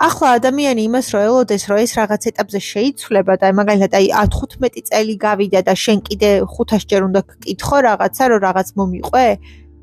[0.00, 5.14] ახლა ადამიანი იმას რო ელოდეს, რომ ეს რაღაც ეტაპზე შეიცვლება და მაგალითად აი 15 წელი
[5.26, 9.26] გავიდა და შენ კიდე 500 ჯერ უნდა გკითხო რაღაცა, რომ რაღაც მომიყვე?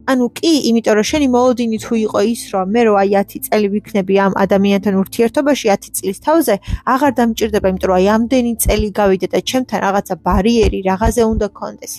[0.08, 3.67] ანუ კი, იმიტომ რომ შენი მოლოდინი თუ იყო ის, რომ მე რო აი 10 წელი
[3.76, 6.56] ვიქნები ამ ადამიანთან ურთიერთობაში 10 წლის თავზე,
[6.93, 11.93] აღარ დამჭირდება, იმიტომ რომ აი ამდენი წელი გავიდა და ჩემთან რაღაცა ბარიერი რაღაცე უნდა კონდეს.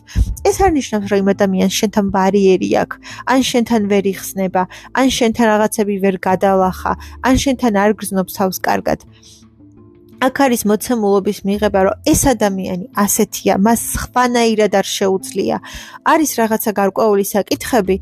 [0.49, 2.97] ეს არ ნიშნავს, რომ იმ ადამიანს შენთან ბარიერი აქვს,
[3.33, 4.63] ან შენთან ვერ იხსნება,
[4.97, 6.93] ან შენთან რაღაცები ვერ გადალახა,
[7.29, 9.01] ან შენთან არ გრძნობს თავს კარგად.
[10.19, 15.57] აქ არის მოცემულობის მიღება, რომ ეს ადამიანი ასეთია, მას სხვანაირად არ შეუძლია.
[16.13, 17.97] არის რაღაცა გარკვეული საკითხები,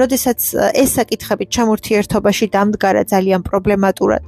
[0.00, 0.40] როდესაც
[0.82, 4.22] ეს საკითხები ჩამურთიერთობაში დამდგარა ძალიან პრობლემატურად,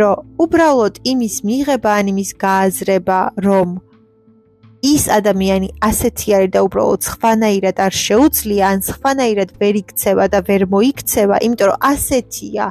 [0.00, 3.68] რომ უბრალოდ იმის მიღება ან იმის გააზრება, რომ
[4.84, 10.62] ის ადამიანი ასეთი არის და უბრალოდ სხვანაირად არ შეუძლია ან სხვანაირად ვერ იქცევა და ვერ
[10.74, 12.66] მოიქცევა, იმიტომ რომ ასეთია.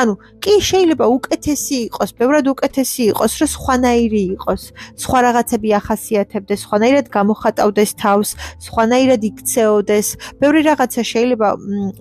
[0.00, 4.62] ანუ კი შეიძლება უკეთესი იყოს, ბევრად უკეთესი იყოს, რომ სხვანაირი იყოს.
[5.02, 8.28] სხვა რაღაცები ახასიათებდეს, სხვანაირად გამოხატავდეს თავს,
[8.64, 10.06] სხვანაირად იქცეოდეს.
[10.40, 11.48] ბევრი რაღაცა შეიძლება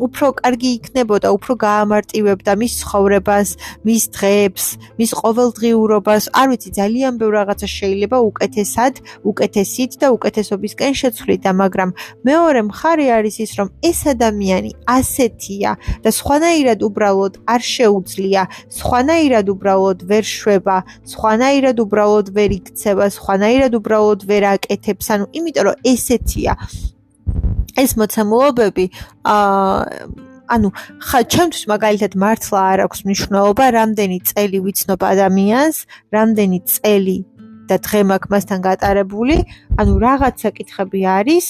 [0.08, 3.49] უფრო კარგი იქნებოდა, უფრო გაამარტივებდა მის ცხოვრებას,
[3.84, 6.23] მის დღეებს, მის ყოველდღიურობას.
[6.39, 8.93] არ ვიცი, ძალიან ბევრ რაღაცა შეიძლება უკეთესად,
[9.27, 11.89] უკეთ უკეთესით და უკეთესობისკენ შეცვლიდა, მაგრამ
[12.30, 15.72] მეორე მხარე არის ის, რომ ეს ადამიანი ასეთია
[16.06, 20.78] და სხვანაირად უბრალოდ არ შეუძლია, სხვანაირად უბრალოდ ვერ შვება,
[21.10, 26.54] სხვანაირად უბრალოდ ვერ იქცევა, სხვანაირად უბრალოდ ვერ აკეთებს, ანუ იმიტომ რომ ესეთია.
[27.78, 28.86] ეს მოცემულობები
[29.26, 30.70] აა ანუ
[31.04, 35.78] ხა ჩემთვის მაგალითად მართლა არ აქვს მნიშვნელობა რამდენი წელი ვიცნობ ადამიანს,
[36.15, 37.17] რამდენი წელი
[37.69, 39.36] და დღე მაქვს მასთან გატარებული,
[39.82, 41.45] ანუ რაღაც საკითხები არის,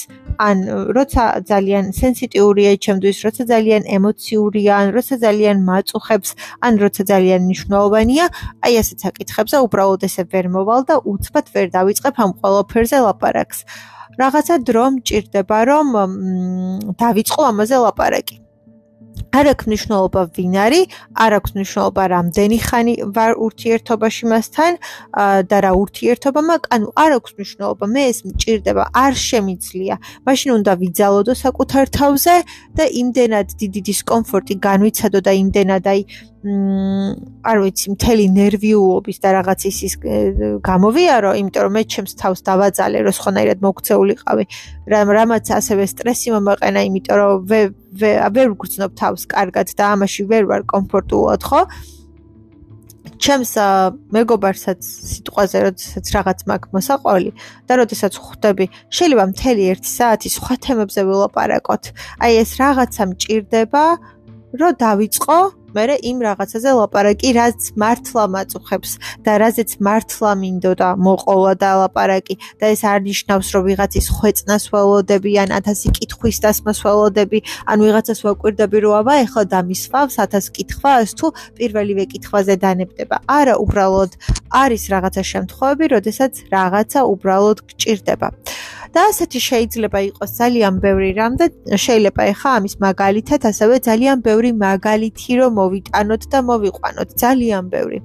[0.47, 0.57] ან
[0.97, 6.29] როცა ძალიან სენსიტიურია ჩემთვის, როცა ძალიან ემოციურია, ან როცა ძალიან მაწუხებს,
[6.65, 8.25] ან როცა ძალიან მნიშვნელოვანია,
[8.65, 13.59] აი ასეთ საკითხებზე უბრალოდ ესე ვერ მოვალ და უცბად ვერ დავიწყებ ამ ყველაფერზე ლაპარაკს.
[14.17, 15.87] რაღაცა დრო მჭირდება, რომ
[16.97, 18.46] დავიწყო ამაზე ლაპარაკი.
[19.37, 20.85] არ აქვს მნიშვნელობა ვინ არის,
[21.23, 24.71] არ აქვს მნიშვნელობა რამდენი ხანი ვარ ურთიერთობაში მასთან
[25.49, 29.95] და რა ურთიერთობა მაქვს, ანუ არ აქვს მნიშვნელობა, მე ეს მჭირდება, არ შემიძლია.
[30.27, 32.35] მაშინ უნდა ვიძალოდო საკუთარ თავზე
[32.77, 36.01] და იმდენად დიდი დისკომფორტი განვიცადო და იმდენად აი
[36.47, 39.93] არ ვიცი, მთელი ნერვიულობის და რაღაც ისის
[40.63, 44.43] გამოვიარო, იმიტომ რომ მე ჩემს თავს დავაძალე, რომ ხონაირად მოგცეულიყავი.
[44.87, 51.41] რამაც ასევე სტრესი მომაყენა, იმიტომ რომ ვერ ვგრძნობ თავს კარგად და ამაში ვერ ვარ კომფორტულად,
[51.43, 51.61] ხო?
[53.17, 53.51] ჩემს
[54.13, 57.31] მეგობარსაც სიტყვაზე როდესაც რაღაც მაქვს მოსაყვალი
[57.65, 61.83] და როდესაც ხვდები, შეიძლება მთელი 1 საათი სხვა თემებზე ვილაპარაკოთ.
[62.21, 63.83] აი ეს რაღაცა მჭირდება,
[64.59, 65.37] რომ დავიწყო
[65.75, 68.91] მე იმ რაღაცაზე ლაპარაკი, რაც მართლა მაწუხებს
[69.25, 75.31] და რაზეც მართლა მინდოდა მოყოლა და ლაპარაკი და ეს არ ნიშნავს, რომ ვიღაცის ხვეწნას ველოდები
[75.43, 81.27] ან 1000 კითხვის დასმას ველოდები, ან ვიღაცას ვაკვირდები, რომ აბა ეხლა დამისვავს 1000 კითხვას თუ
[81.59, 83.15] პირველივე კითხვაზე დანებდება.
[83.27, 84.11] არა, უბრალოდ
[84.63, 88.29] არის რაღაცა შემთხვევები, როდესაც რაღაცა უბრალოდ გჭირდება.
[88.93, 91.45] და ასეთი შეიძლება იყოს ძალიან ბევრი რამ და
[91.85, 97.09] შეიძლება ეხა ამის მაგალითად ასევე ძალიან ბევრი მაგალითი რომ მოვიტანოთ და მოვიყვანოთ.
[97.23, 97.99] ძალიან ბევრი.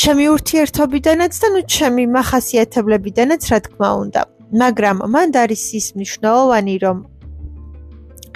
[0.00, 4.22] ჩემი ურთიერთობიდანაც და ნუ ჩემი מחასიათებლებიდანაც რა თქმა უნდა.
[4.62, 6.98] მაგრამ მანდ არის ის მნიშვნელოვანი რომ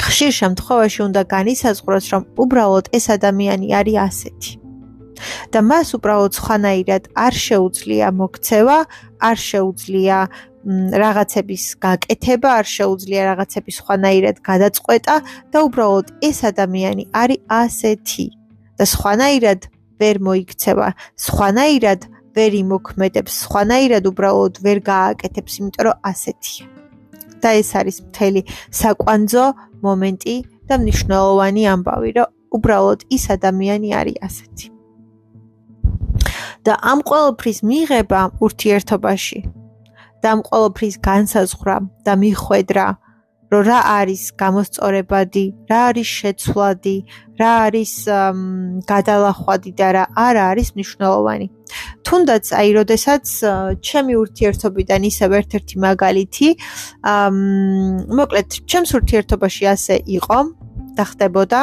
[0.05, 4.53] ხშირ შემთხვევაში უნდა განისაზღვროს რომ უბრალოდ ეს ადამიანი არის ასეთი.
[5.53, 8.79] და მას უბრალოდ სხვანაირად არ შეუძლია მოქცევა,
[9.29, 10.19] არ შეუძლია
[10.65, 15.17] რაღაცების გაკეთება, არ შეუძლია რაღაცების სხვანაირად გადაწყვეტა
[15.53, 18.27] და უბრალოდ ეს ადამიანი არის ასეთი
[18.81, 19.61] და სხვანაირად
[20.01, 20.89] ვერ მოიქცევა,
[21.21, 22.01] სხვანაირად
[22.35, 26.67] ვერ იმოქმედებს, სხვანაირად უბრალოდ ვერ გააკეთებს, იმიტომ რომ ასეთია.
[27.45, 28.41] და ეს არის მთელი
[28.73, 29.47] საკვანძო
[29.85, 34.67] მომენტი და მნიშვნელოვანი ამბავი, რომ უბრალოდ ის ადამიანი არის ასეთი.
[36.65, 39.39] და ამ ყოველფრის მიღება ურთიერთობაში
[40.25, 41.77] და ამ ყოველფრის განსაზღვრა
[42.09, 42.87] და მიხვედრა
[43.55, 46.97] რომ რა არის გამოსწორებადი, რა არის შეცვლადი,
[47.39, 47.93] რა არის
[48.89, 51.47] გადალახვადი და რა არ არის მნიშვნელოვანი.
[52.07, 53.25] თუნდაც აი, როდესაც
[53.87, 56.49] ჩემი ურთიერთობიდან ისევ ერთ-ერთი მაგალითი,
[58.19, 60.39] მოკლედ, ჩემს ურთიერთობაში ასე იყო
[60.99, 61.61] და ხდებოდა,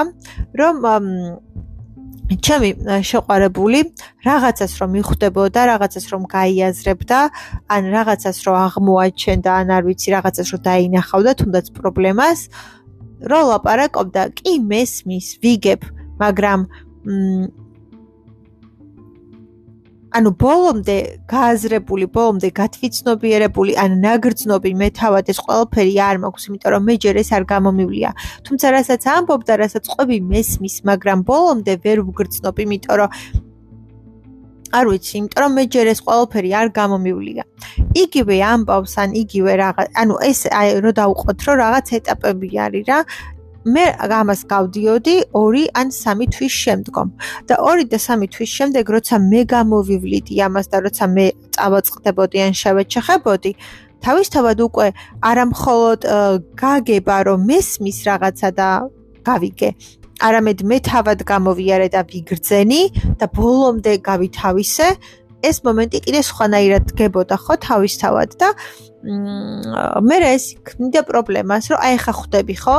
[0.60, 0.76] რომ
[2.40, 2.70] ჩემი
[3.04, 3.80] შეყარებული
[4.24, 7.20] რაღაცას რომ მიხვდებოდა, რაღაცას რომ გაიაზრებდა,
[7.76, 12.40] ან რაღაცას რომ აღმოაჩენდა, ან არ ვიცი, რაღაცას რომ დაინახავდა, თუნდაც პრობლემას,
[13.32, 15.82] რო ლაპარაკობდა, კი მესმის, ვიგებ,
[16.24, 16.60] მაგრამ
[20.12, 20.96] ანუ ბოლომდე
[21.32, 27.16] გააზრებული, ბოლომდე გათვითცნობიერებული, ან ნაგრძნობი მე თავად ეს ყველაფერი არ მაქვს, იმიტომ რომ მე ჯერ
[27.22, 28.10] ეს არ გამომივლია.
[28.44, 33.10] თუმცა რასაც ამბობდა, რასაც ყვები მესმის, მაგრამ ბოლომდე ვერ ვგრძნობ, იმიტომ რომ
[34.72, 37.44] არ ვიცი, იმიტომ რომ მე ჯერ ეს ყველაფერი არ გამომივლია.
[38.04, 43.00] იგივე ამბავს, ან იგივე რაღაც, ანუ ეს აი რო დავუყოთ, რომ რაღაც ეტაპები არის რა,
[43.66, 47.08] მე ამას გავდიოდი 2 ან 3 თვის შემდგომ.
[47.48, 52.54] და 2 და 3 თვის შემდეგ როცა მე გამოვივლიდი ამას და როცა მე წავაწყდებოდი ან
[52.62, 53.52] შევეჩეხებოდი
[54.02, 54.88] თავისთავად უკვე
[55.30, 56.02] არამხოლოდ
[56.58, 58.70] გაგება რომ მესმის რაღაცა და
[59.30, 59.70] გავიგე.
[60.22, 62.82] არამედ მე თავად გამოვიარე და ვიგრძენი
[63.20, 64.88] და ბოლომდე გავითავისე.
[65.42, 68.50] ეს მომენტი კიდე სხვანაირად გებოდა ხო თავისთავად და
[70.06, 72.78] მე ეს იქნიდა პრობლემას რომ აი ხა ხვდები ხო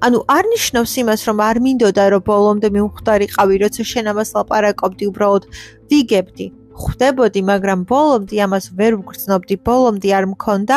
[0.00, 5.44] ანუ არ ნიშნავს იმას, რომ არ მინდოდა, რომ ბოლომდე მიუხვდარიყავი, როცა შენ ამას ლაპარაკობდი, უბრალოდ
[5.92, 6.46] ვიგებდი.
[6.80, 10.76] ხვდებოდი, მაგრამ ბოლომდე ამას ვერ ვგრძნობდი, ბოლომდე არ მქონდა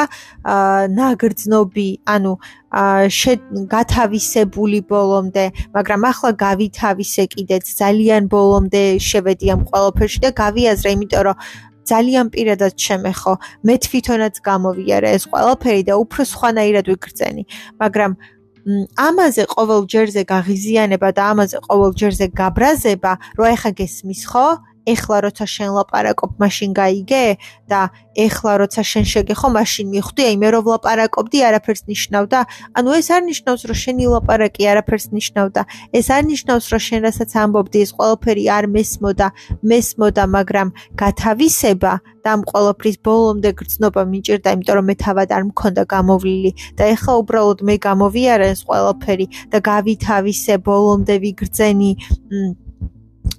[0.53, 2.33] აა ნაგრძნობი, ანუ
[2.75, 3.33] აა
[3.73, 11.37] გათავისებული ბოლომდე, მაგრამ ახლა გავითავისე კიდეც ძალიან ბოლომდე შევედი ამ ყველაფერში და გავიაზრე, იმიტომ რომ
[11.83, 13.33] ძალიან პირადად შემეხო,
[13.67, 17.43] მე თვითონაც გამოვიარე ეს ყველაფერი და უფრო სხვანაირად ვიგრძენი,
[17.79, 18.11] მაგრამ
[18.95, 24.47] ამაზე ყოველ ჯერზე გაღიზიანება და ამაზე ყოველ ჯერზე გაბრაზება, რო ეხა გესმის ხო?
[24.83, 27.25] ეხლა როცა შენ ლაპარაკობ, მაშინ გაიგე
[27.71, 27.81] და
[28.13, 32.39] ეხლა როცა შენ შეგეხო, მაშინ მიხვდი, აი მე რო ვლაპარაკობდი, არაფერს ნიშნავდა.
[32.77, 35.61] ანუ ეს არ ნიშნავს, რომ შენი ლაპარაკი არაფერს ნიშნავდა.
[35.97, 39.27] ეს არ ნიშნავს, რომ შენ რასაც ამბობდი, ეს ყველაფერი არ მესმოდა,
[39.63, 40.67] მესმოდა, მაგრამ
[40.99, 41.93] გათავისება
[42.23, 47.13] და ამ ყველაფრის ბოლომდე გრძნობა მიჭირდა, იმიტომ რომ მე თავად არ მქონდა გამოვლილი და ეხლა
[47.21, 51.91] უბრალოდ მე გამოვიარე ეს ყველაფერი და გავითავისე ბოლომდე ვიგრძენი.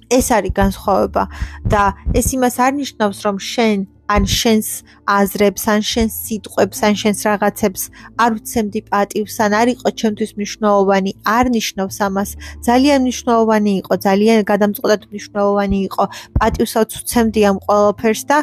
[0.09, 1.23] ეს არის განსხვავება
[1.65, 4.67] და ეს იმას არ ნიშნავს რომ შენ ან შენს
[5.09, 7.81] აზრებს, ან შენს სიტყვებს, ან შენს რაღაცებს
[8.21, 12.29] არ ვცემდი პატივს, ან არ იყო ჩემთვის მნიშვნელოვანი, არ ნიშნავს ამას.
[12.67, 16.03] ძალიან მნიშვნელოვანი იყო, ძალიან გადამწყვეტად მნიშვნელოვანი იყო.
[16.37, 18.37] პატივსაც ვცემდი ამ ყველაფერს და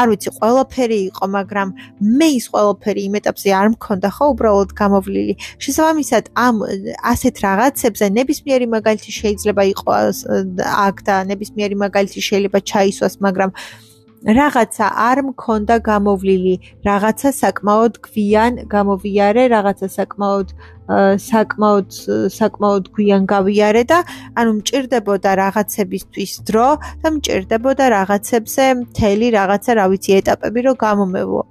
[0.00, 1.68] არ ვიცი, ყველაფერი იყო, მაგრამ
[2.18, 5.34] მე ის ყველაფერი იმ ეტაპზე არ მქონდა, ხო, უბრალოდ გამოვლილი.
[5.64, 6.54] შესაბამისად, ამ
[7.12, 10.16] ასეთ რაღაცებზე ნებისმიერი მაგალითი შეიძლება იყოს
[10.88, 13.50] აქ და ნებისმიერი მაგალითი შეიძლება ჩაისვას, მაგრამ
[14.26, 20.48] რაღაცა არ მქონდა გამოვლილი, რაღაცა საკმაოდ გვიან გამოვიარე, რაღაცა საკმაოდ
[21.22, 21.88] საკმაოდ
[22.38, 23.98] საკმაოდ გვიან გავიარე და
[24.34, 26.68] ანუ მჭirdებოდა რაღაცებისთვის დრო
[27.02, 31.42] და მჭirdებოდა რაღაცებზე მთელი რაღაცა, რა ვიცი, ეტაპები რო გამომევლო.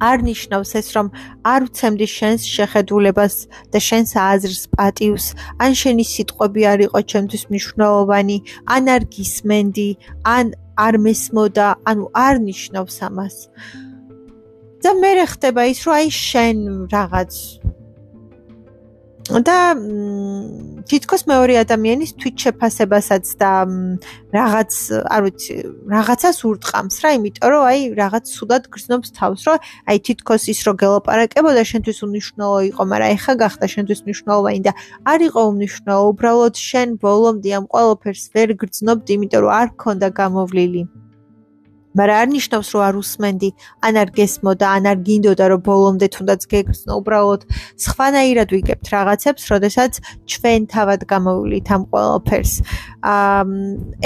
[0.00, 1.06] არ ნიშნავს ეს რომ
[1.44, 3.34] არ ვცემდი შენს შეხედულებას
[3.72, 5.26] და შენს აზრს პატივს
[5.60, 8.38] ან შენი სიტყვები არ იყო ჩემთვის მნიშვნელოვანი
[8.76, 9.88] ან არ გისმენდი
[10.36, 13.36] ან არ მესმოდა, ანუ არ ნიშნავს ამას.
[14.80, 17.32] და მე ხდება ის, რომ აი შენ რაღაც
[19.38, 19.78] და
[20.90, 23.52] თითქოს მეორე ადამიანის თვით შეფასებასაც და
[24.34, 24.72] რაღაც,
[25.06, 25.54] არ ვიცი,
[25.94, 30.72] რაღაცას ურტყამს რა, იმიტომ რომ აი რაღაც სულად გრძნობს თავს, რომ აი თითქოს ის რო
[30.82, 34.72] გელაპარაკებოდა შენთვის უნიშნულო იყო, მაგრამ ეხა გახდა შენთვის მნიშვნელოვანი და
[35.06, 40.82] არ იყო უნიშნულო, უბრალოდ შენ ბოლომდე ამ ყოველფერს ვერ გრძნობდი, იმიტომ რომ არ ქონდა გამოვლილი.
[41.98, 43.50] მაგრამ არ ნიშნავს რომ არ უსმენდი.
[43.86, 46.92] ან არ გესმოდა ან არ გინდოდა რომ ბოლომდე თუნდაც გეგრძნო.
[47.00, 47.42] უბრალოდ
[47.84, 49.92] სხვანაირად ვიგებთ რაღაცებს როდესაც
[50.30, 52.54] ჩვენ თავად გამოვივლით ამ ყველაფერს.
[53.02, 53.42] აა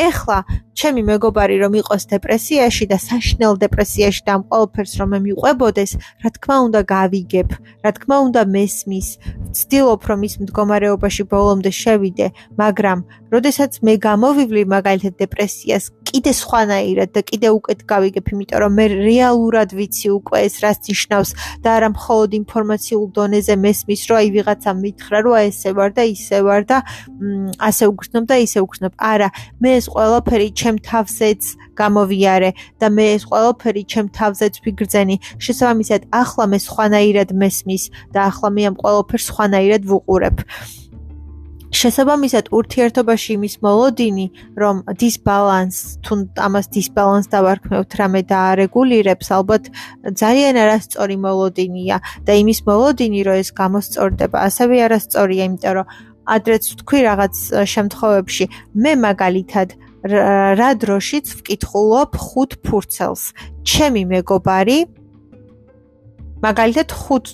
[0.08, 0.38] ეხლა
[0.74, 6.30] ჩემი მეგობარი რომ იყოს დეპრესიაში და საშნელ დეპრესიაში და ამ ყველაფერს რომ მე მიყვებოდეს რა
[6.34, 7.48] თქმა უნდა გავიგებ
[7.84, 9.08] რა თქმა უნდა მესმის
[9.54, 12.26] ვცდილობ რომ ის მდგომარეობაში ბოლომდე შევიდე
[12.58, 12.98] მაგრამ
[13.34, 15.84] როდესაც მე გამოვივლი მაგალითად დეპრესიას
[16.14, 21.30] კიდე სხვანაირად და კიდე უკეთ გავიგებ, იმიტომ რომ მე რეალურად ვიცი უკვე ეს რაც ნიშნავს
[21.64, 26.02] და არა მხოლოდ ინფორმაციულ დონეზე მესმის, რომ აი ვიღაცა მითხრა, რომ აი ესე ვარ და
[26.14, 26.78] ისე ვარ და
[27.58, 28.92] ასე უგრძნობ და ისე უგრძნობ.
[28.94, 31.42] არა, მე ეს ყველაფერი ჩემ თავზეც
[31.76, 32.50] გამოვიარე
[32.80, 35.16] და მე ეს ყველაფერი ჩემ თავზეც ვიგრძენი.
[35.44, 37.84] შესაბამისად, ახლა მე სხვანაირად მესმის
[38.16, 40.36] და ახლა მე ამ ყველაფერს სხვანაირად ვუყურებ.
[41.74, 44.26] შესაბამისად ურთიერთობაში იმის მოლოდინი,
[44.62, 46.14] რომ დისბალანს თუ
[46.46, 49.64] ამას დისბალანს დავარქმევთ რამე და არეგულირებს, ალბათ
[50.22, 51.96] ძალიან არასწორი მოლოდინია
[52.26, 55.86] და იმის მოლოდინი, რომ ეს გამოსწორდება, ასევე არასწორია, იმიტომ რომ
[56.24, 57.34] ადრეც თქვი რაღაც
[57.74, 58.44] შემთხვევებში,
[58.82, 59.68] მე მაგალითად
[60.04, 63.32] რა დროშიც ვკითხულობ ხუთ ფურცელს.
[63.64, 64.78] ჩემი მეგობარი
[66.44, 67.24] მაგალითად ხუთ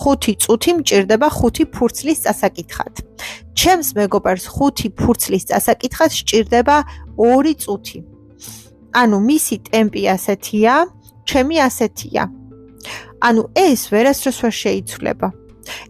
[0.00, 2.94] ხუთი წუთი მჭირდება ხუთი ფურცლის წასაკითხად.
[3.56, 6.76] ჩემს მეგობარს ხუთი ფურცლის წასაკითხად სჭირდება
[7.16, 7.98] 2 წუთი.
[8.92, 10.74] ანუ მისი ტემპი ასეთია,
[11.24, 12.22] ჩემი ასეთია.
[13.22, 15.28] ანუ ეს ვერასდროს ვერ შეიცვლება.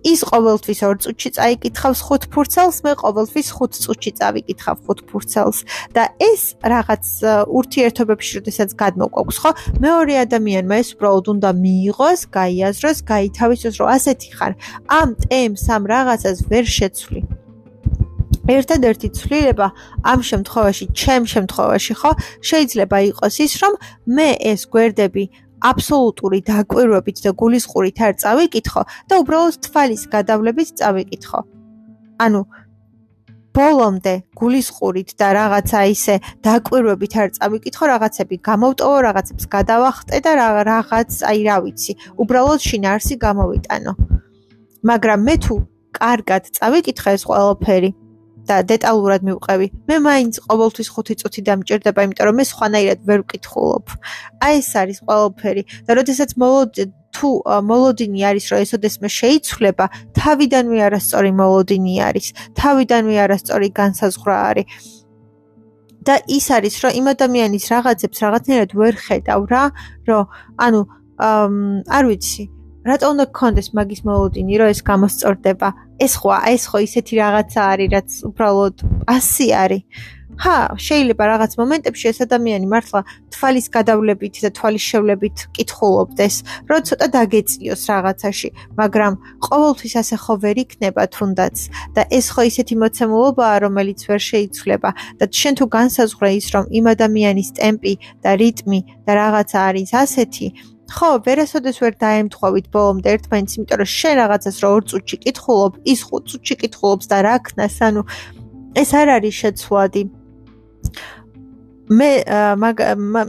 [0.05, 5.59] ის ყოველთვის 2 წუთში წაიკითხავს 5 ფურცელს, მე ყოველთვის 5 წუთში წავიკითხავ 5 ფურცელს
[5.97, 7.05] და ეს რაღაც
[7.49, 9.51] ურთიერთობებში, როდესაც გადმოყვავს, ხო?
[9.85, 14.53] მეორე ადამიანმა ეს უბრალოდ უნდა მიიღოს, გაიაზროს, გაითავისოს, რომ ასეთი ხარ.
[15.01, 17.23] ამ ტემს ამ რაღაცას ვერ შეცვლი.
[18.51, 19.66] ერთადერთი ცვლილება
[20.12, 22.11] ამ შემთხვევაში, ჩემ შემთხვევაში, ხო,
[22.49, 23.75] შეიძლება იყოს ის, რომ
[24.16, 25.25] მე ეს გვერდები
[25.61, 31.40] აბსოლუტური დაკვირვებით და გულისყურით არ წავიკითხო და უბრალოდ თვალის გადავლებით წავიკითხო.
[32.25, 32.40] ანუ
[33.51, 36.14] ბოლომდე გულისყურით და რაღაცა ისე
[36.46, 40.33] დაკვირვებით არ წავიკითხო, რაღაცები გამოვტოვო, რაღაცებს გადავახტე და
[40.70, 41.92] რაღაც, აი რა ვიცი,
[42.23, 43.92] უბრალოდ შინაარსი გამოვიტანო.
[44.87, 45.55] მაგრამ მე თუ
[45.90, 47.90] კარგად წავიკითხე ეს ყველაფერი,
[48.51, 49.67] და დეტალურად მივყევი.
[49.89, 53.87] მე მაინც ყოველთვის 5 წუთი დამჭირდება, იმიტომ რომ მე სხვანაირად ვერ ვკითხულობ.
[54.43, 55.63] აი ეს არის ყველაფერი.
[55.87, 56.83] და როდესაც მოლოდი
[57.15, 57.31] თუ
[57.71, 59.85] მოლოდინი არის, რომ ესოდესმე შეიცვლება,
[60.19, 62.27] თავიდანვე არასწორი მოლოდინი არის.
[62.59, 64.67] თავიდანვე არასწორი განსაზღვრა არის.
[66.01, 69.65] და ის არის, რომ იმ ადამიანის რაღაცებს რაღაცნაირად ვერ ხედავ რა,
[70.09, 70.25] რომ
[70.65, 70.81] ანუ
[71.97, 72.45] არ ვიცი,
[72.89, 75.69] რატო უნდა გქონდეს მაგის მოლოდინი, რომ ეს გამოსწორდება?
[76.05, 78.77] ეს ხო, ეს ხო ისეთი რაღაცა არის, რაც უბრალოდ
[79.17, 79.85] ასი არის.
[80.41, 83.01] ჰა, შეიძლება რაღაც მომენტებში ეს ადამიანი მართლა
[83.35, 86.35] თვალის გადავლებით და თვალის შევლებით კითხულობდეს,
[86.71, 88.49] რომ ცოტა დაგეწიოს რაღაცაში,
[88.81, 89.13] მაგრამ
[89.47, 91.57] ყოველთვის ასე ხო ვერ იქნება თუნდაც
[91.97, 96.85] და ეს ხო ისეთი მოცემულობაა, რომელიც ვერ შეიცვლება და შენ თუ განსაზღვრე ის, რომ იმ
[96.95, 100.47] ადამიანის ტემპი და რიტმი და რაღაცა არის ასეთი,
[100.90, 106.00] ხო, ვერასოდეს ვერ დაემთხვავით ბოლომდე ერთმანეთს, იმიტომ რომ შენ რაღაცას რო 2 წუთში კითხულობ, ის
[106.11, 108.03] 5 წუთში კითხულობს და რა ქნას, ანუ
[108.83, 110.03] ეს არ არის შეცვლადი.
[111.90, 112.11] მე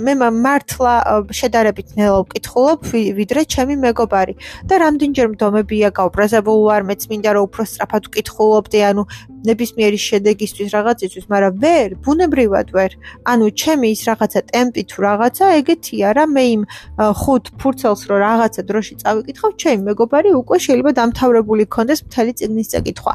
[0.06, 0.14] მე
[0.46, 0.94] მართლა
[1.34, 4.36] შედარებით ნელა ვკითხულობ ვიდრე ჩემი მეგობარი
[4.70, 9.04] და რამდენჯერ მდომებია გაუბრაზებული ვარ მეც მინდა რომ უფრო სწრაფად ვკითხულობდი ანუ
[9.48, 12.92] ნებისმიერი შედეგისთვის რაღაცისთვის მაგრამ ვერ ბუნებრივად ვერ.
[13.32, 16.62] ანუ ჩემი ის რაღაცა ტემპი თუ რაღაცა ეგეთია რა მე იმ
[17.22, 23.14] ხუთ ფურცელს რო რაღაცა დროში წავიკითხავ ჩემი მეგობარი უკვე შეიძლება დამთავრებული ქონდეს მთელი წიგნის წაკითხვა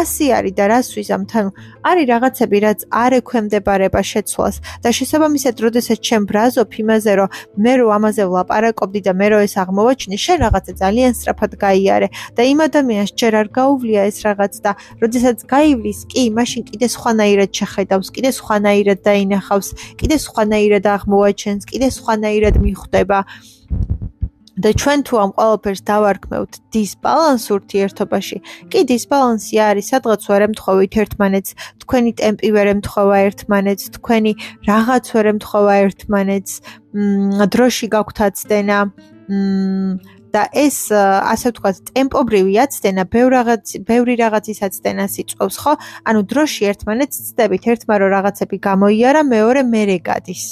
[0.00, 1.44] ასე არის და რასთვის ამთან
[1.84, 4.56] არის რაღაცები რაც არ ექვემდებარება შეცვლას.
[4.84, 7.28] და შესაბამისად, როდესაც ჩემ ბრაზობ იმაზე, რომ
[7.64, 12.08] მე რო ამაზე ვლაპარაკობდი და მე რო ეს აღმოვაჩინე, შენ რაღაცა ძალიან სწრაფად გაიარე.
[12.36, 14.70] და იმ ადამიანს ჯერ არ გაუვლია ეს რაღაც და
[15.02, 22.60] როდესაც გაივლის, კი, მაშინ კიდე სხვანაირად შეხედავს, კიდე სხვანაირად დაინახავს, კიდე სხვანაირად აღმოვაჩენს, კიდე სხვანაირად
[22.60, 23.18] მიხვდება.
[24.54, 28.36] და ჩვენ თუ ამ ყველაფერს დავარქმევთ დისბალანს ურთიერთობაში,
[28.70, 31.50] კი დისბალანსი არის, სადღაც ვერ ემთხოვით ერთმანეთს,
[31.82, 34.32] თქვენი ტემპი ვერ ემთხოვა ერთმანეთს, თქვენი
[34.70, 36.52] რაღაც ვერ ემთხოვა ერთმანეთს,
[36.94, 38.78] მ დროში გაგვთაცდენა,
[39.26, 39.98] მ
[40.34, 45.72] და ეს ასე ვთქვათ, ტემპობრივი აცდენა ბევრ რაღაც ბევრი რაღაცის აცდენას იწვევს, ხო?
[46.10, 50.44] ანუ დროში ერთმანეთს ცდებით, ერთმა რო რაღაცები გამოიარა, მეორე მერე გადის.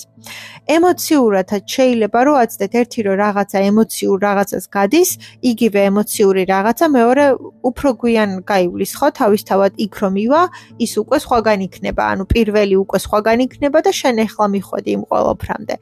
[0.70, 5.10] ემოციურადაც შეიძლება რომ აცდეთ ერთი რო რაღაცა ემოციურ რაღაცას გადის,
[5.50, 7.24] იგივე ემოციური რაღაცა მეორე
[7.66, 9.08] უფრო გვიან გაივლის, ხო?
[9.18, 10.42] თავისთავად იქ რომ ივა,
[10.78, 15.74] ის უკვე სხვაგან იქნება, ანუ პირველი უკვე სხვაგან იქნება და შენ ახლა მიხვედი იმ ყოველფრამდე.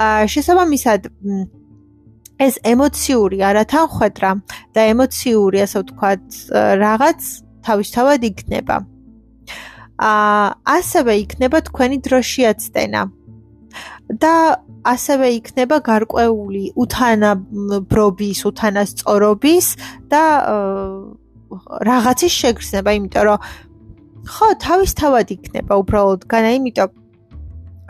[0.00, 1.00] აა შესაბამისად
[2.42, 4.30] ეს ემოციური არათანხვეტრა
[4.74, 6.24] და ემოციური ასე ვთქვათ
[6.82, 7.20] რაღაც
[7.64, 8.76] თავისთავად იქნება.
[10.04, 10.46] აა
[10.78, 13.02] ასევე იქნება თქვენი დროშიაცდენა.
[14.20, 19.66] და ასევე იქნება გარკვეული უთანაბრობის, უთანასწორობის
[20.12, 20.24] და
[21.88, 23.38] რაღაცის შეგრძნება, იმიტომ რომ
[24.28, 27.03] ხო, თავისთავად იქნება უბრალოდ განა, იმიტომ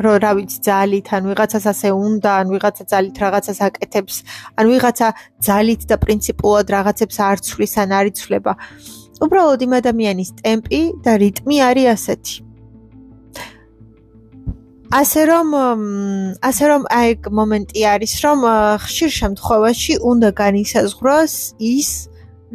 [0.03, 4.17] რომ რა ვიცი ძალით ან ვიღაცას ასე უნდა ან ვიღაცა ძალით რაღაცას აკეთებს
[4.59, 5.09] ან ვიღაცა
[5.47, 8.53] ძალით და პრინციპულად რაღაცებს არ ცვლის ან არ იცვლება.
[9.25, 12.35] უბრალოდ იმ ადამიანის ტემპი და რიტმი არის ასეთი.
[14.95, 15.49] ასე რომ
[16.49, 18.39] ასე რომ აი მომენტი არის რომ
[18.85, 21.91] ხშირ შემთხვევაში უნდა განისაზღვროს ის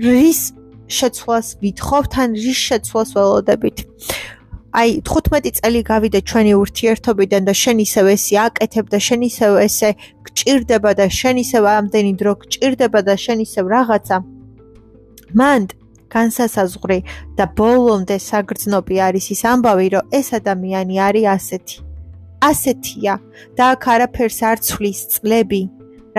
[0.05, 0.39] რის
[0.87, 3.77] შეცვლას ვითხოვთ ან რის შეცვლას ველოდებით
[4.69, 9.89] აი 15 წელი გავიდა ჩვენი ურთიერთობიდან და შენ ისევ ესი აკეთებ და შენ ისევ ესე
[10.29, 14.17] გჭირდება და შენ ისევ ამდენი დრო გჭირდება და შენ ისევ რაღაცა.
[15.39, 15.61] მან
[16.13, 16.99] განსასაზღვრე
[17.37, 21.77] და ბოლომდე საგრძნობი არის ის ამბავი რომ ეს ადამიანი არის ასეთი.
[22.49, 23.13] ასეთია
[23.57, 25.61] და აქ არაფერს არ ცვლის წლები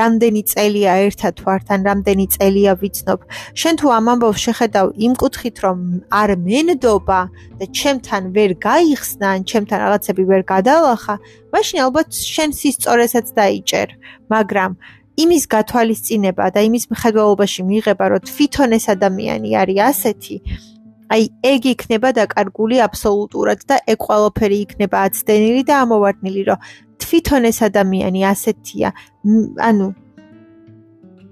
[0.01, 3.20] რამდენი წელია ერთად ვართ ან რამდენი წელია ვიცნობ.
[3.61, 5.78] შენ თუ ამ ამბავს შეხედავ იმ კუთხით რომ
[6.20, 7.20] არ მენდობა
[7.59, 11.14] და ჩემთან ვერ გაიხსნა ან ჩემთან რაღაცები ვერ გადალახა
[11.53, 13.88] მაშინ ალბათ შენ სისწორესაც დაიჭერ
[14.32, 14.70] მაგრამ
[15.20, 20.36] იმის გათვალისწინება და იმის მხედველობაში მიიღება რომ თვითონ ეს ადამიანი არის ასეთი
[21.11, 26.63] აი ეგ იქნება დაკარგული აბსოლუტურად და ეგ ყველაფერი იქნება აცდენილი და ამოვარდნილი რომ
[27.03, 28.89] თვითონ ეს ადამიანი ასეთია.
[29.69, 29.87] ანუ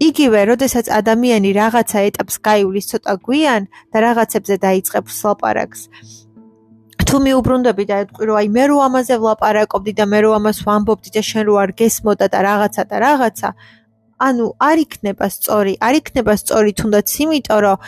[0.09, 3.63] იგივე როდესაც ადამიანი რაღაცა ეტაპს გაივლის ცოტა გვიან
[3.93, 5.81] და რაღაცებზე დაიწყებს ლაპარაკს.
[7.09, 11.11] თუ მიუბრუნდები და ეტყვი რომ აი მე რო ამაზე ვლაპარაკობდი და მე რო ამას ვამბობდი
[11.17, 13.49] და შენ რო არ გესმოდა და რაღაცა და რაღაცა
[14.29, 17.79] ანუ არ იქნება სწორი არ იქნება სწორი თუნდაც იმიტომ რომ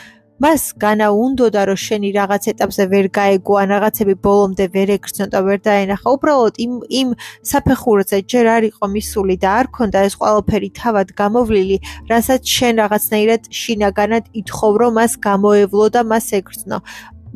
[0.41, 5.39] მას განა უნდოდა რომ შენი რაღაც ეტაპზე ვერ გაეგო ან რაღაცები ბოლომდე ვერ ეგრძნო და
[5.45, 6.07] ვერ დაენახა.
[6.17, 7.09] უბრალოდ იმ იმ
[7.51, 11.77] საფეხურზე ჯერ არ იყო მისული და არ ქონდა ეს ყველაფერი თავად გამოვლილი
[12.13, 16.79] რასაც შენ რაღაცნაირად შინაგანად ითხოვ რომ მას გამოევლო და მას ეგრძნო.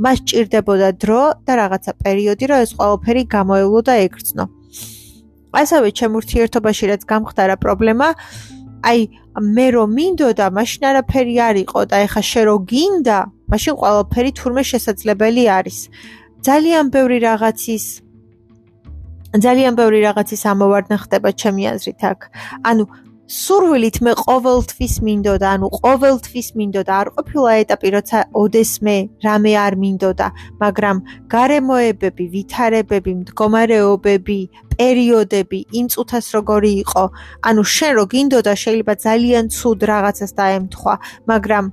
[0.04, 4.44] მას ჭირდებოდა დრო და რაღაცა პერიოდი რომ ეს ყველაფერი გამოევლო და ეგრძნო.
[5.54, 8.08] ასევე ჩემ ურთიერთობაში რაც გამხდარა პრობლემა
[8.84, 9.00] აი
[9.56, 13.18] მე რომ მინდოდა, მაშინ არაფერი არ იყო და ეხა შე რო გინდა,
[13.50, 15.78] მაშინ ყველაფერი თურმე შესაძლებელი არის.
[16.44, 17.84] ძალიან ბევრი რაღაცის
[19.34, 22.20] ძალიან ბევრი რაღაცის ამოვარდნა ხდება ჩემი აზრით აქ.
[22.70, 22.84] ანუ
[23.34, 30.26] სურვილით მე ყოველთვის მინდოდა, ანუ ყოველთვის მინდოდა, არ ყოფილა ეტაპი, როცა ოდესმე რამე არ მინდოდა,
[30.62, 30.96] მაგრამ
[31.34, 34.38] გარემოებები, ვითარებები, მდგომარეობები,
[34.74, 37.04] პერიოდები, იმ წუთას როგორი იყო,
[37.50, 40.94] ანუ შენ რო გინდოდა, შეიძლება ძალიან ცუდ რაღაცას დაემთხვა,
[41.30, 41.64] მაგრამ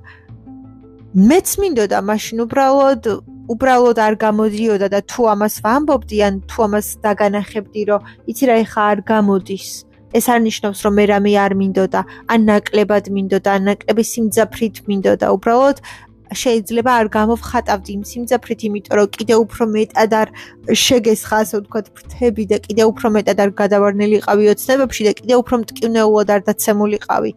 [1.30, 3.02] მეც მინდოდა მაშინ უბრალოდ
[3.52, 8.00] უბრალოდ არ გამოდიოდა და თუ ამას ვამბობდი, ან თუ ამას დაგანახებდი, რომ
[8.30, 9.91] იცი რა, ეხა არ გამოდის.
[10.18, 12.00] ეს არნიშნავს რომ მე რამე არ მინდოდა,
[12.32, 15.78] ან ნაკლებად მინდოდა, ან ნაკლები სიმძაფრით მინდოდა, უბრალოდ
[16.32, 20.28] შეიძლება არ გამოვხატავდი იმ სიმძაფრით, იმიტომ რომ კიდე უფრო მეტად არ
[20.84, 26.28] შეგესხა, ასე ვთქვათ, ფრთები და კიდე უფრო მეტად არ გადავარნილიყავი ოცნებებში და კიდე უფრო მტკივნეულად
[26.36, 27.32] არ დაცემულიყავი.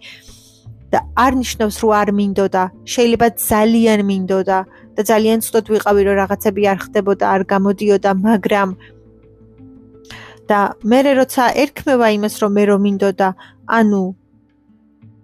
[0.93, 2.63] და არნიშნავს რომ არ მინდოდა,
[2.93, 4.59] შეიძლება ძალიან მინდოდა
[4.95, 8.69] და ძალიან ცუდად ვიყავი რომ რაღაცები არ ხდებოდა, არ გამოდიოდა, მაგრამ
[10.50, 13.30] და მე როცა ერქმევა იმას რომ მე რომ მინდოდა
[13.80, 14.06] ანუ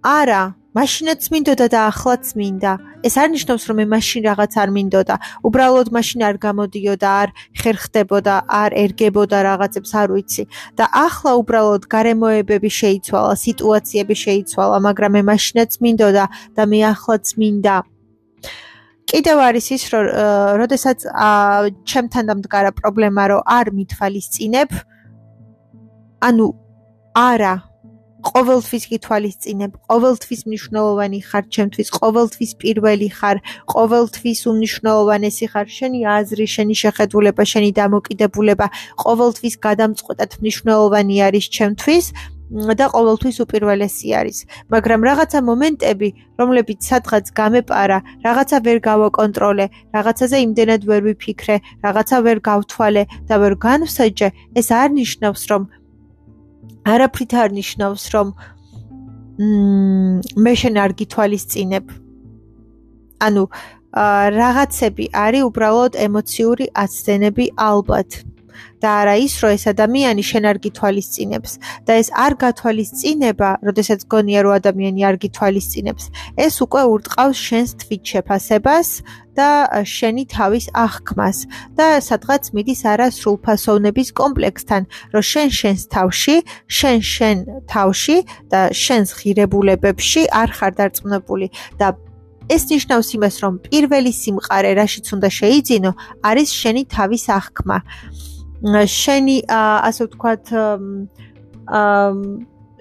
[0.01, 2.73] არა მაშინაც მინდოდა და ახლაც მინდა.
[3.03, 5.15] ეს არ ნიშნავს რომ მე მაშინ რაღაც არ მინდოდა.
[5.47, 10.43] უბრალოდ მაშინ არ გამოდიოდა არ ხერხდებოდა არ ერგებოდა რაღაცებს არ ვიცი.
[10.79, 17.75] და ახლა უბრალოდ გარემოებები შეიცვალა სიტუაციები შეიცვალა მაგრამ მე მაშინაც მინდოდა და მე ახლაც მინდა.
[19.11, 20.05] კიდევ არის ის რომ
[20.61, 20.99] როდესაც
[21.83, 24.71] ჩემთან დამდგარა პრობლემა რომ არ მithვალისწინებ
[26.21, 26.47] ანუ
[27.17, 27.53] არა
[28.21, 33.37] ყოველთვის გითვალისწინებ, ყოველთვის მნიშვნელოვანი ხარ ჩემთვის, ყოველთვის პირველი ხარ,
[33.73, 38.67] ყოველთვის უნიშნულოვანესი ხარ, შენი აზრი, შენი შეხედულება, შენი დამოკიდებულება
[39.03, 42.05] ყოველთვის გადამწყვეტად მნიშვნელოვანი არის ჩემთვის
[42.51, 44.37] და ყოველთვის უპირველესი არის.
[44.73, 46.09] მაგრამ რაღაცა მომენტები,
[46.39, 49.65] რომლებიც სადღაც გამეპარა, რაღაცა ვერ გავაკონტროლე,
[49.95, 51.55] რაღაცაზე იმდენად ვერ ვიფიქრე,
[51.85, 54.27] რაღაცა ვერ გავთვალე და ვერ განვსაჯე,
[54.59, 55.61] ეს არ ნიშნავს, რომ
[56.93, 58.27] არაფრით არ ნიშნავს, რომ
[59.41, 61.85] მ მე შენ არ გითვალისწინებ.
[63.25, 63.43] ანუ
[64.39, 68.09] რაღაცები არის უბრალოდ ემოციური აცდენები ალბათ.
[68.81, 71.51] და არა ის, რომ ეს ადამიანი შენ არ გითვალისწინებს.
[71.85, 76.03] და ეს არ გათვალისწინება, როდესაც გონია რომ ადამიანი არ გითვალისწინებს,
[76.45, 78.89] ეს უკვე ურტყავს შენს თვით შეფასებას
[79.37, 79.49] და
[79.85, 81.37] შენი თავის აღქმას.
[81.77, 84.81] და სადღაც მიდის არა სრულფასოვნების კომპლექსთან,
[85.13, 86.35] რომ შენ შენს თავში,
[86.77, 87.37] შენ შენ
[87.71, 88.17] თავში
[88.51, 91.47] და შენს ღირებულებებში არ ხარ დარწმუნებული
[91.79, 91.87] და
[92.51, 95.91] ეს ნიშნავს იმას, რომ პირველი სიმყარე, რაშიც უნდა შეიძინო,
[96.29, 97.77] არის შენი თავის აღქმა.
[98.61, 100.43] შენი ასე ვთქვათ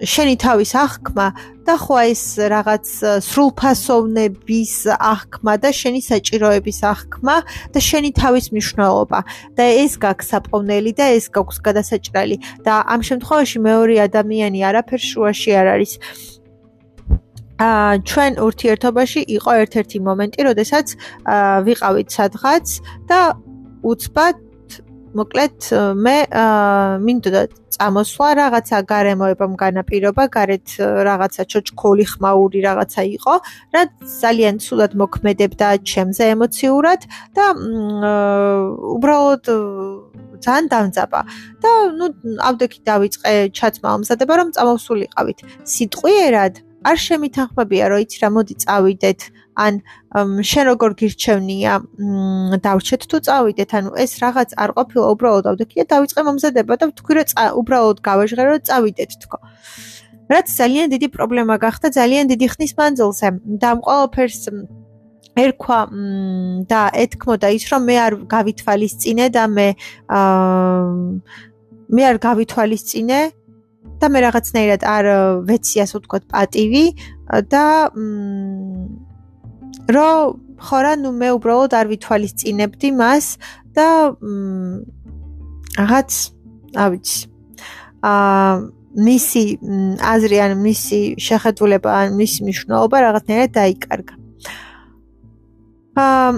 [0.01, 1.27] შენი თავის აღქმა
[1.65, 2.85] და ხო ეს რაღაც
[3.21, 7.35] სრულფასოვნების აღქმა და შენი საჭიროების აღქმა
[7.73, 9.19] და შენი თავის მნიშვნელობა.
[9.57, 12.37] და ეს გაქვს საპოვნელი და ეს გაქვს გადასაჭრელი.
[12.65, 15.91] და ამ შემთხვევაში მეორე ადამიანი არაფერ შუაში არ არის.
[17.61, 20.87] ა ჩვენ ურთიერთობაში იყო ერთ-ერთი მომენტი, როდესაც
[21.65, 22.65] ვიყავით სადღაც
[23.05, 23.37] და
[23.85, 24.50] უცბად
[25.17, 25.67] მოკლედ
[26.05, 26.15] მე
[27.03, 27.41] მინდოდა
[27.75, 30.67] წამოსვლა რაღაცა გარემოებამ განაპირობა, გარეთ
[31.07, 33.33] რაღაცა ჩოჩქოლი ხმაური რაღაცა იყო,
[33.75, 33.81] რა
[34.21, 37.01] ძალიან ცუდად მოქმედებდა ჩემზე ემოციურად
[37.35, 37.45] და
[38.95, 39.43] უბრალოდ
[40.45, 41.21] ძალიან დამძაბა
[41.63, 42.05] და ნუ
[42.49, 45.39] ავდექი დავიწყე ჩაცმა ამზადება რომ წამოვსულიყავით.
[45.75, 49.19] სიტყვიერად არ შემითანხმებია რომ იცი რა მოდი წავიდეთ
[49.65, 49.73] ან
[50.51, 51.73] შენ როგორ გირჩევნია
[52.65, 53.69] დავრჩეთ თუ წავიდეთ?
[53.77, 57.29] ანუ ეს რაღაც არ ყოფილა უბრალოდ ავდექი და დავიწყე მომზადება და ვთქვი რომ
[57.61, 59.37] უბრალოდ გავაჟღერო რომ წავიდეთ თქო.
[60.31, 63.27] რაც ძალიან დიდი პრობლემა გახდა ძალიან დიდი ხნის მანძილზე.
[63.61, 64.41] და ამ ყოველფერს
[65.35, 65.79] ერქვა
[66.67, 69.67] და ეთქმოდა ის რომ მე არ გავითვალისწინე და მე
[71.95, 73.19] მე არ გავითვალისწინე
[74.01, 75.05] და მე რაღაცნაირად არ
[75.47, 76.85] ვეცი ასე ვთქვათ პატივი
[77.51, 77.65] და
[79.95, 80.09] რო
[80.61, 83.25] ხო რა ნუ მე უბრალოდ არ ვითვალისწინებდი მას
[83.75, 83.87] და
[85.79, 86.11] რაღაც
[86.85, 87.07] ავიც
[88.11, 88.53] აა
[88.91, 89.43] მისი
[90.13, 94.15] აზრი ან მისი შეხედულება ან მისი მნიშვნელობა რაღაცნაირად დაიკარგა.
[95.95, 96.31] აა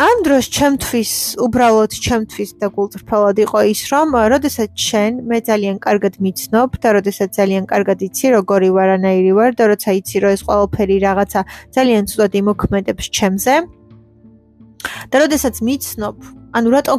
[0.00, 1.10] ამ დროს ჩემთვის
[1.44, 7.28] უბრალოდ ჩემთვის და გულწრფელად იყო ის რომ როდესაც შენ მე ძალიან კარგად მიცნობ და როდესაც
[7.36, 11.40] ძალიან კარგად იცი როგორი ვარ ანაირი ვარ და როცა იცი რომ ეს ყველაფერი რაღაცა
[11.76, 13.54] ძალიან ცუდად იმოქმედებს ჩემზე
[15.12, 16.16] და როდესაც მიცნობ
[16.56, 16.96] ანუ რატო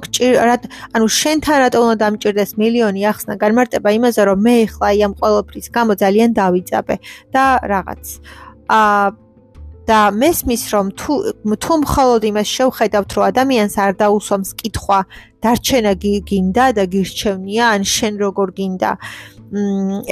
[0.94, 5.68] ანუ შენთან რატო უნდა დამჭირდეს მილიონი ახსნა განმარტება იმაზე რომ მე ხლა აი ამ ყველაფრის
[5.74, 6.96] გამო ძალიან დავიძაბე
[7.34, 8.04] და რაღაც.
[8.70, 9.21] აა
[9.92, 11.14] და მესმის რომ თუ
[11.64, 15.00] თუ მხოლოდ იმას შევხედავთ რომ ადამიანს არ დაუსვამს კითხვა
[15.44, 15.94] დარჩენა
[16.30, 18.92] გინდა და გირჩევნია ან შენ როგორ გინდა.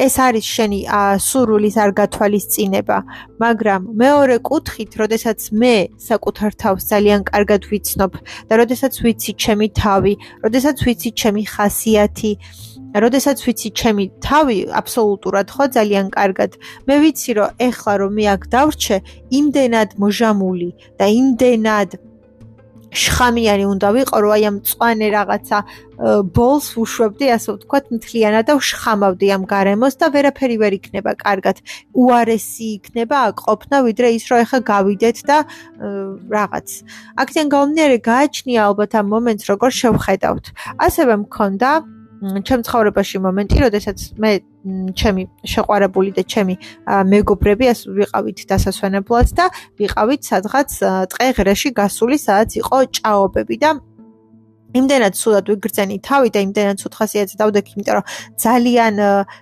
[0.05, 0.79] ეს არის შენი
[1.27, 2.97] სურვილის არ გათვალისწინება.
[3.39, 5.75] მაგრამ მეორე კუთხით როდესაც მე
[6.09, 8.11] საკუთარ თავს ძალიან კარგად ვიცნობ
[8.51, 10.13] და როდესაც ვიცი ჩემი თავი
[10.43, 12.31] როდესაც ვიცი ჩემი ხასიათი
[12.93, 16.51] როდესაც ვიცი ჩემი თავი აბსოლუტურად ხო ძალიან კარგად.
[16.87, 18.97] მე ვიცი რომ ეხლა რომ მე აქ დავრჩე
[19.39, 21.89] იმდენად მოჟამული და იმდენად
[22.89, 25.57] შხამიანი უნდა ვიყო რომ აი ამ წვანე რაღაცა
[26.33, 31.61] ბოლს უშვებდი ასე ვთქვათ მთლიანად და ვშხამავდი ამ გარემოს და ვერაფერი ვერ იქნება კარგად.
[31.93, 35.37] უარესი იქნება აკყოფნა ვიდრე ის რომ ეხა გავიდეთ და
[36.33, 36.67] რაღაც.
[37.21, 40.45] აქედან გამომდინარე გააჩნია ალბათ ამ მომენტს როგორ შევხედავთ.
[40.81, 44.31] ასევე მქონდა ჩემ ცხოვრებაში მომენტი, როდესაც მე
[44.99, 46.55] ჩემი შეყვარებული და ჩემი
[46.85, 49.45] მეგობრები ასე ვიყავით დასასვენებლად და
[49.79, 50.69] ვიყავით სადღაც
[51.15, 53.69] ტყე ღრეში გასული, სადაც იყო ჭაობები და
[54.69, 58.05] იმდენად სულად ვიგრძენი თავი და იმდენად სულ ხასიათზე დავდექი, იმიტომ რომ
[58.37, 58.95] ძალიან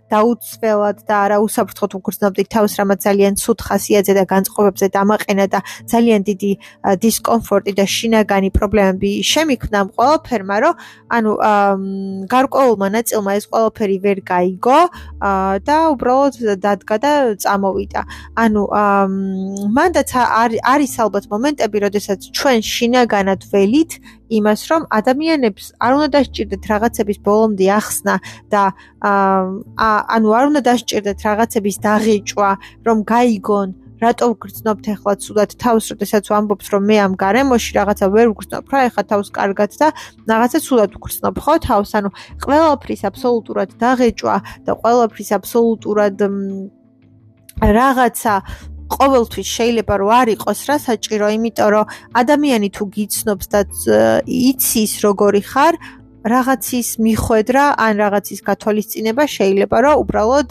[0.08, 5.60] დაუცველად და არა უსაფრთხოდ ვგრძნობდი თავს, რამაც ძალიან სულ ხასიათზე და განწყობებზე დამაყენა და
[5.92, 6.52] ძალიან დიდი
[7.04, 10.74] დისკომფორტი და შინაგანი პრობლემები შემიქმნა ამ ყველაფერმა, რომ
[11.18, 11.32] ანუ
[12.32, 14.80] გარკვეულმა ნაწილმა ეს ყველაფერი ვერ გაიგო
[15.68, 17.12] და უბრალოდ დადგა და
[17.44, 18.02] წამოვიდა.
[18.44, 18.62] ანუ
[19.76, 20.10] მანდაც
[20.74, 23.92] არის ალბათ მომენტები, როდესაც ჩვენ შინაგანად ველით
[24.28, 28.16] იმას, რომ ადამიანებს არ უნდა დასჭირდეთ რაღაცების ბოლომდე ახსნა
[28.52, 28.64] და
[29.12, 32.52] აა ანუ არ უნდა დასჭირდეთ რაღაცების დაღეჭვა,
[32.88, 35.52] რომ გაიგონ რატო ვგრძნობთ ახლა ცუდად?
[35.58, 39.88] თავს, როდესაც ვამბობთ, რომ მე ამ გარემოში რაღაცა ვერ ვგრძნობ, რა ეხა თავს კარგად და
[40.30, 42.10] რაღაცა ცუდად ვგრძნობ, ხო თავს, ანუ
[42.46, 46.16] ყველაფრის აბსოლუტურად დაღეჭვა და ყველაფრის აბსოლუტურად
[47.58, 48.34] რაღაცა
[48.96, 51.90] ყოველთვის შეიძლება რომ არ იყოს რა საჭირო, იმიტომ რომ
[52.22, 53.60] ადამიანი თუ გიცნობს და
[54.28, 55.74] იცის როგორი ხარ,
[56.26, 60.47] რაღაცის მიხვედრა ან რაღაცის გათვალისწინება შეიძლება რომ უბრალოდ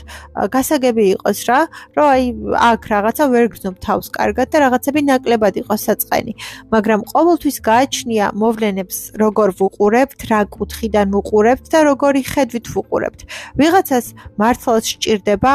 [0.55, 1.61] გასაგები იყოს რა,
[1.97, 2.25] რომ აი
[2.71, 6.33] აქ რაღაცა ვერ გრძნობ თავს კარგად და რაღაცები ნაკლებად იყოს საწყენი.
[6.75, 13.21] მაგრამ ყოველთვის გააჩნია მოვლენებს როგორ ვუყურებთ, რა კუთხიდან ვუყურებთ და როგორი ხედვით ვუყურებთ.
[13.59, 14.07] ვიღაცას
[14.41, 15.53] მართლაც სჭირდება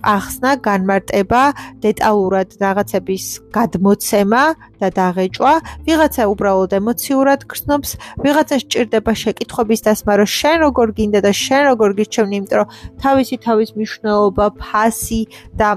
[0.00, 1.42] ახსნა, განმარტება,
[1.84, 3.24] დეტალურად რაღაცების
[3.56, 4.42] გადმოცემა
[4.80, 5.54] და დაღეჭვა.
[5.86, 7.90] ვიღაცა უბრალოდ ემოციურად გრძნობს,
[8.24, 12.68] ვიღაცა სჭირდება შეკითხვა კითხობის დასმა, რომ შენ როგორ გინდა და შენ როგორ გიჩვენი, იმიტომ რომ
[13.02, 15.22] თავისი თავის მნიშვნელობა, ფასი
[15.58, 15.68] და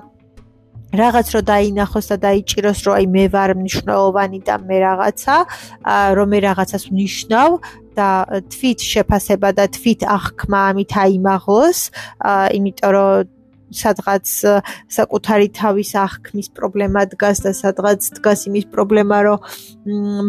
[0.93, 5.35] რაღაც რო დაინახოს და დაიჭიროს, რომ აი მე ვარ მნიშვნელოვანი და მე რაღაცა,
[6.17, 7.49] რომ მე რაღაცას ვნიშნავ
[7.97, 8.09] და
[8.53, 11.79] თვით შეფასება და თვით აღქმა ამით აიმაღლოს,
[12.57, 13.41] იმიტომ რომ
[13.75, 14.25] სადღაც
[14.97, 19.37] საკუთარი თავის აღქმის პრობლემა დგას და სადღაც დგას იმის პრობლემა, რომ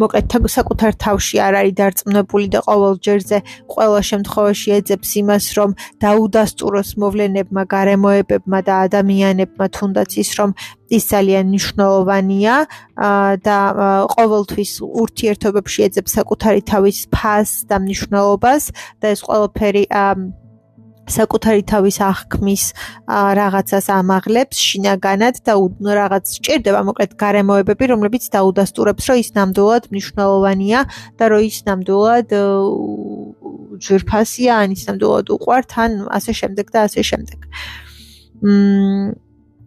[0.00, 3.38] მოკლედ საკუთარ თავში არ არის დარწმუნებული და ყოველ ჯერზე
[3.70, 5.70] ყველა შემთხვევაში ეძებს იმას, რომ
[6.04, 10.50] დაუდასტუროს მოვლენებმა, გარემოებებმა და ადამიანებმა თუნდაც ის, რომ
[10.90, 12.54] ის ძალიან მნიშვნელოვანია
[13.46, 13.58] და
[14.14, 18.62] ყოველთვის ურთიერთობებში ეძებს საკუთარი თავის ფასს და მნიშვნელობას
[19.00, 19.84] და ეს ყველაფერი
[21.10, 22.64] საკუთარი თავის აღქმის
[23.38, 25.54] რაღაცას ამაღლებს შინაგანად და
[26.00, 30.80] რაღაც სჭირდება მოკლედ გარემოებები რომლებიც დაუდასტურებს რომ ის ნამდვილად მნიშვნელოვანია
[31.20, 32.28] და რომ ის ნამდვილად
[33.84, 37.40] ძვირფასია ან ის ნამდვილად უყვართ ან ასე შემდეგ და ასე შემდეგ.
[38.44, 39.14] მ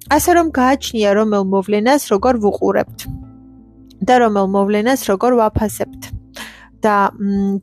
[0.07, 2.99] ასე რომ გააჩნია რომელ მოვლენას როგორ ვუყურებთ
[4.07, 6.16] და რომელ მოვლენას როგორ ვაფასებთ
[6.87, 6.97] და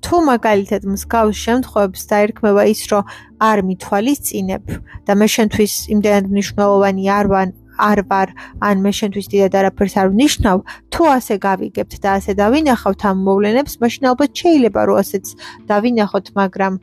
[0.04, 3.12] თუ მაგალითად მსგავს შემთხვევებს დაერქმევა ის, რომ
[3.48, 4.64] არ მithვალისწინებ
[5.08, 7.48] და მე შენთვის იმდენად მნიშვნელოვანი არ ვარ
[7.78, 8.28] არ ვარ,
[8.62, 10.58] ან მე შენთვის დიდად არაფერს არ ვნიშნავ,
[10.92, 15.26] თუ ასე გავიგებთ და ასე დავინახავთ ამ მოვლენებს, მაშინ ალბათ შეიძლება რომ ასეც
[15.70, 16.74] დავინახოთ, მაგრამ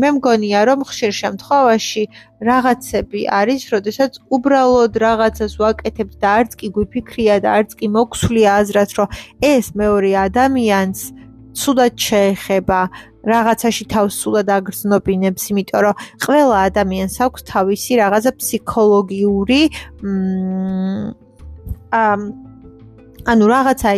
[0.00, 2.04] მე მგონია რომ ხშირ შემთხვევაში
[2.38, 8.90] რაღაცები არის, როდესაც უბრალოდ რაღაცას ვაკეთებ და არც კი გვიფიქრია და არც კი მოქსვლია აზრად,
[8.98, 9.08] რომ
[9.42, 11.00] ეს მეორე ადამიანს
[11.58, 12.80] ცუდად შეეხება,
[13.26, 15.94] რაღაცაში თავს სულად აგრძნობინებს, იმიტომ რომ
[16.24, 19.62] ყველა ადამიანს აქვს თავისი რაღაცა ფსიქოლოგიური
[20.04, 20.06] მ
[23.28, 23.90] ანუ რაღაცა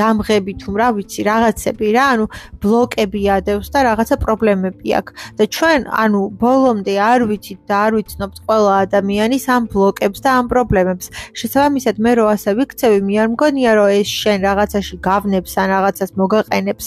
[0.00, 2.26] დამღები თუ რა ვიცი, რაღაცები რა, ანუ
[2.62, 5.12] ბლოკები ადევს და რაღაცა პრობლემები აქვს.
[5.38, 10.46] და ჩვენ ანუ ბოლომდე არ ვიცით და არ ვიცნობთ ყველა ადამიანის ამ ბლოკებს და ამ
[10.52, 11.06] პრობლემებს.
[11.38, 16.10] შესაბამისად, მე რო ასე ვიქცევი, მე არ მგონია რომ ეს შენ რაღაცაში გავნებს ან რაღაცას
[16.20, 16.86] მოგაყენებს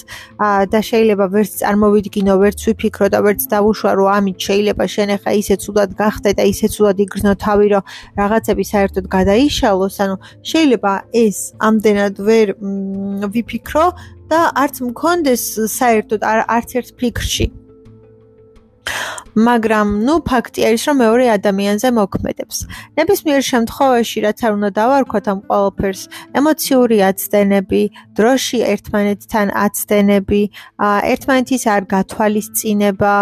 [0.71, 5.55] და შეიძლება ვერც წარმოვიდგინო, ვერც ვიფიქრო და ვერც დავუშვა რომ ამით შეიძლება შენ ახლა ისე
[5.63, 7.83] ცუდად გახდე და ისე ცუდად იგრძნო თავი რომ
[8.19, 10.15] რაღაცები საერთოდ გადაიშალოს, ანუ
[10.51, 10.93] შეიძლება
[11.25, 12.55] ეს ამ ამდენად ვერ
[13.35, 13.85] ვიფიქრო
[14.31, 15.43] და არც მქონდეს
[15.75, 17.47] საერთოდ არც ერთ ფიქრში.
[19.35, 22.57] მაგრამ ნუ ფაქტი არის რომ მეორე ადამიანზე მოქმედებს.
[22.97, 26.01] ნებისმიერ შემთხვევაში რაც არ უნდა დავარქვათ ამ ყველაფერს,
[26.39, 27.81] ემოციური აცდენები,
[28.15, 30.41] დროში ერთმანეთთან აცდენები,
[31.13, 33.15] ერთმანეთის არ გათვალისწინება,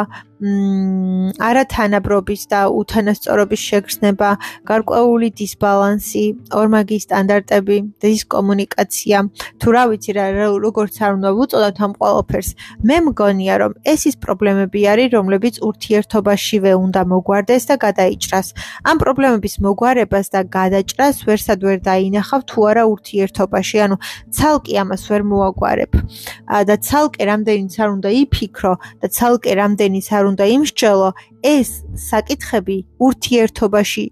[0.43, 4.29] არათანაბრობის და უთანასწორობის შეგრძნება,
[4.67, 9.17] გარკვეული დისბალანსი, ორმაგი სტანდარტები, დისკომუნიკაცია,
[9.59, 10.25] თუ რა ვიცი რა
[10.59, 12.49] როგორც არ უნდა ვუწოდოთ ამ ყველაფერს,
[12.83, 18.47] მე მგონია რომ ეს ის პრობლემები არის, რომლებიც ურთიერთობაშივე უნდა მოგვარდეს და გადაიჭრას.
[18.83, 23.95] ამ პრობლემების მოგვარებას და გადაჭრას ვერსად ვერ დაინახავ თუ არა ურთიერთობაში, ანუ
[24.35, 25.91] ცალკე ამას ვერ მოაგვარებ.
[26.67, 31.09] და ცალკე რამდენიც არ უნდა იფიქრო და ცალკე რამდენიც არ უნდა იმსჯელო,
[31.45, 31.69] ეს
[32.09, 32.77] საკითხები
[33.07, 34.05] ურთიერთობაში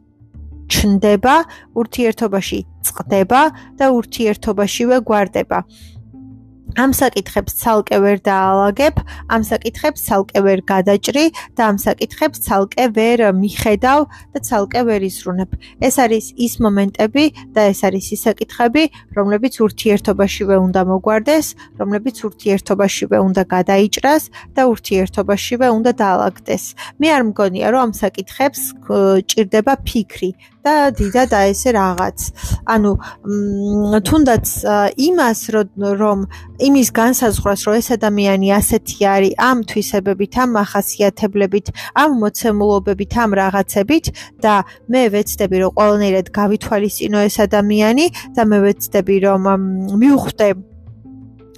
[0.72, 1.36] ჩნდება,
[1.76, 3.42] ურთიერთობაში წყდება
[3.80, 5.60] და ურთიერთობაშივე გვარდება.
[6.80, 8.96] ამ საკითხებს ცალკე ვერ დაალაგებ,
[9.28, 11.26] ამ საკითხებს ცალკე ვერ გადაჭრი
[11.58, 15.52] და ამ საკითხებს ცალკე ვერ მიხედავ და ცალკე ვერ ისრუნებ.
[15.84, 18.84] ეს არის ის მომენტები და ეს არის ის საკითხები,
[19.18, 21.48] რომლებიც ურთიერთობაშივე უნდა მოგვარდეს,
[21.80, 24.24] რომლებიც ურთიერთობაშივე უნდა გადაიჭრას
[24.56, 26.64] და ურთიერთობაშივე უნდა დაალაგდეს.
[27.00, 28.62] მე არ მგონია, რომ ამ საკითხებს
[29.28, 30.32] ჭირდება ფიქრი
[30.66, 32.18] და დიდა და ესე რაღაც.
[32.74, 32.92] ანუ
[34.08, 34.46] თუნდაც
[35.08, 35.40] იმას
[36.02, 36.20] რომ
[36.68, 44.06] იმის განსაზღვრას რომ ეს ადამიანი ასეთი არის ამ თვისებებით, ამ ახასიათებლებით, ამ მოცემულობებით, ამ რაღაცებით
[44.44, 44.54] და
[44.92, 48.06] მე ვეცდები რომ ყველანაირად გავითვალისწინო ეს ადამიანი
[48.36, 49.42] და მე ვეცდები რომ
[50.02, 50.71] მივხვდე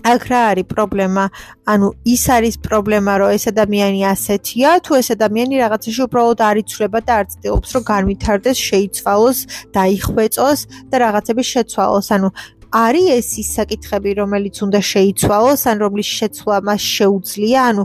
[0.04, 1.24] აქ რა არის პრობლემა?
[1.72, 7.00] ანუ ის არის პრობლემა, რომ ეს ადამიანი ასეთია, თუ ეს ადამიანი რაღაცაში უბრალოდ არ იცვლება
[7.08, 9.38] და არ ცდილობს, რომ განვითარდეს, შეიცვალოს,
[9.78, 10.60] დაიხვეწოს
[10.92, 12.08] და რაღაცები შეცვალოს.
[12.16, 12.30] ანუ
[12.74, 17.84] არის ეს ის საკითხები, რომელიც უნდა შეიცვალოს, ან რომლის შეცვლა მას შეუძლია, ანუ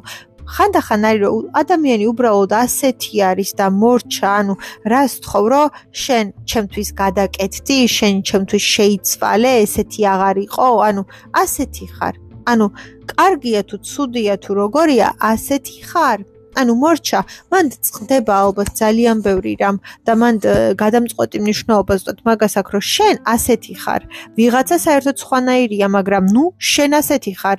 [0.55, 4.55] ხანდახან არის რომ ადამიანი უბრალოდ ასეთი არის და მორჩა, ანუ
[4.93, 5.69] რას თხოვ რომ
[6.03, 11.03] შენ ჩემთვის გადაკეთდი, შენ ჩემთვის შეიცვალე, ესეთი აღარ იყო, ანუ
[11.43, 12.15] ასეთი ხარ.
[12.49, 12.67] ანუ
[13.13, 16.21] კარგია თუ ცუდია თუ როგორია, ასეთი ხარ.
[16.59, 17.21] ანუ მორჩა,
[17.53, 19.77] მან წდება ალბათ ძალიან ბევრი რამ
[20.07, 20.35] და მან
[20.83, 24.03] გადამწყვეტი მნიშვნელობა ზუსტად მაგას აქვს, რომ შენ ასეთი ხარ.
[24.39, 27.59] ვიღაცა საერთოდ სხვანაირია, მაგრამ ნუ შენ ასეთი ხარ.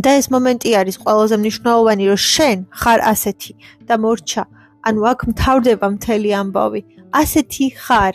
[0.00, 3.52] და ეს მომენტი არის ყველაზე მნიშვნელოვანი, რომ შენ ხარ ასეთი
[3.88, 4.44] და მორჩა.
[4.88, 6.80] ანუ აქ მთავრდება მთელი ამბავი.
[7.12, 8.14] ასეთი ხარ.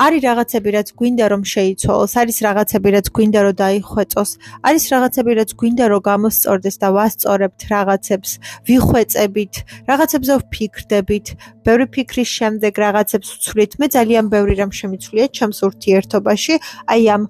[0.00, 4.30] არის რაღაცები, რაც გვინდა რომ შეიცვალოს, არის რაღაცები, რაც გვინდა რომ დაიხვეწოს,
[4.68, 8.30] არის რაღაცები, რაც გვინდა რომ გამოსწორდეს და ვასწორებთ რაღაცებს,
[8.68, 9.54] ვიხვეწებით,
[9.90, 11.26] რაღაცებზე ვფიქრდებით,
[11.66, 13.72] ბევრი ფიქრის შემდეგ რაღაცებს ვცვლით.
[13.80, 16.54] მე ძალიან ბევრი რამ შემიცვლია ჩემს ურთიერთობაში,
[16.92, 17.22] აი ამ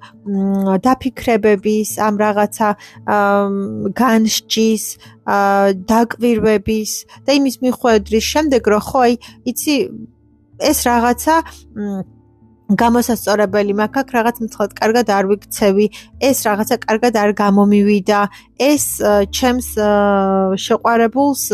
[0.87, 2.69] დაფიქრებების, ამ რაღაცა
[3.99, 4.85] განსჯის,
[5.91, 6.91] დაკვირვების
[7.27, 9.15] და იმის მიხვედრის შემდეგ, რომ ხო, აი,
[9.51, 9.75] იცი
[10.71, 11.35] ეს რაღაცა
[12.71, 14.01] გამოსასწორებელი მაქვს.
[14.01, 15.87] აქ რაღაც მცხლად კარგად არ ვიქცევი.
[16.23, 18.21] ეს რაღაცა კარგად არ გამომივიდა.
[18.59, 18.85] ეს
[19.35, 19.69] ჩემს
[20.65, 21.45] შეყვარებულს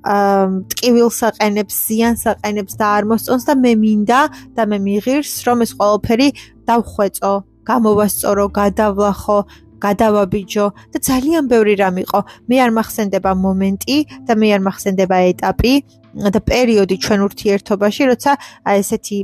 [0.00, 4.20] ტკივილს აყენებს ზიანს აყენებს და არ მოსწონს და მე მინდა
[4.56, 6.28] და მე მიღირს რომ ეს ყველაფერი
[6.64, 7.32] დავხვეწო
[7.68, 9.38] გამოვასწორო გადავლახო
[9.80, 12.20] გადავაბიჯო და ძალიან ბევრი რამ იყო.
[12.48, 13.96] მე არ მახსენდება მომენტი
[14.28, 15.72] და მე არ მახსენდება ეტაპი
[16.14, 18.32] და პერიოდი ჩვენ ურთიერთობაში, როცა
[18.74, 19.18] ესეთი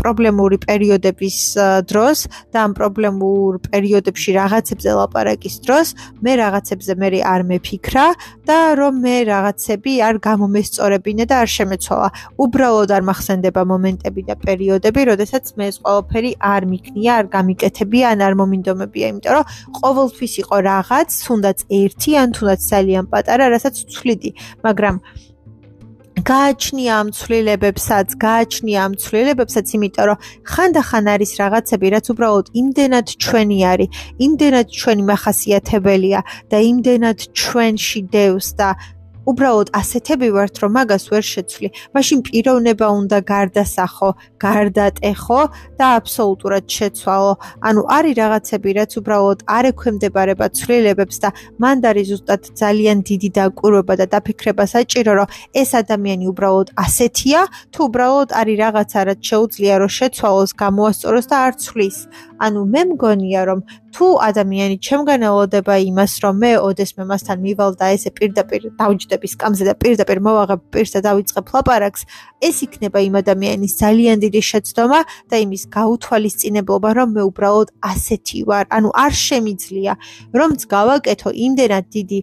[0.00, 1.36] პრობლემური პერიოდების
[1.90, 2.18] დროს
[2.52, 5.86] და ამ პრობლემურ პერიოდებში რაღაცებზე ლაპარაკის დროს
[6.24, 8.06] მე რაღაცებზე მე არ მეფიქრა
[8.48, 12.08] და რომ მე რაღაცები არ გამომესწორებინე და არ შემეცვალა.
[12.40, 18.20] უბრალოდ არ მახსენდება მომენტები და პერიოდები, როდესაც მე ეს ყველაფერი არ მიქნია, არ გამიკეთებია, ან
[18.26, 19.44] არ მომინდომებია, იმიტომ რომ
[19.80, 24.30] ყოველთვის იყო რაღაც, თუნდაც ერთი ან თუნდაც ძალიან პატარა, რასაც ვცვლიდი,
[24.64, 24.96] მაგრამ
[26.20, 33.58] გააჩნია ამ ცვლილებებსაც, გააჩნია ამ ცვლილებებსაც, იმიტომ რომ ხანდახან არის რაღაცები, რაც უბრალოდ იმდენად ჩვენი
[33.72, 33.88] არის,
[34.26, 38.68] იმდენად ჩვენი מחასიათებელია და იმდენად ჩვენში დევს და
[39.28, 41.68] უბრალოდ ასეთები ვართ, რომ მაგას ვერ შეცვლი.
[41.94, 44.10] მაშინ პიროვნება უნდა გარდასახო,
[44.40, 45.40] გარდატეხო
[45.78, 47.32] და აბსოლუტურად შეცვალო.
[47.68, 51.28] ანუ არის რაღაცები, რაც უბრალოდ არ ექვემდებარება ცვლილებებს და
[51.60, 55.28] მანდ არის ზუსტად ძალიან დიდი დაკვირვება და დაფიქრება საჭირო, რომ
[55.60, 57.40] ეს ადამიანი უბრალოდ ასეთია,
[57.72, 61.98] თუ უბრალოდ არის რაღაცა, რაც შეუძლია რომ შეცვალოს, გამოასწოროს და არ ცვლის.
[62.40, 63.60] ანუ მე მგონია რომ
[63.94, 69.64] თუ ადამიანი ჩემგან ელოდება იმას რომ მე ოდესმე მასთან მივალ და ესე პირდაპირ დავჯდები სკამზე
[69.68, 72.02] და პირდაპირ მოვაღებ პირს და დავიწყებ ლაპარაკს
[72.48, 78.64] ეს იქნება იმ ადამიანის ძალიან დიდი შეცდომა და იმის გაუთვალისწინებლობა რომ მე უბრალოდ ასეთი ვარ.
[78.76, 79.92] ანუ არ შემიძლია
[80.38, 82.18] რომც გავაკეთო იმდენად დიდი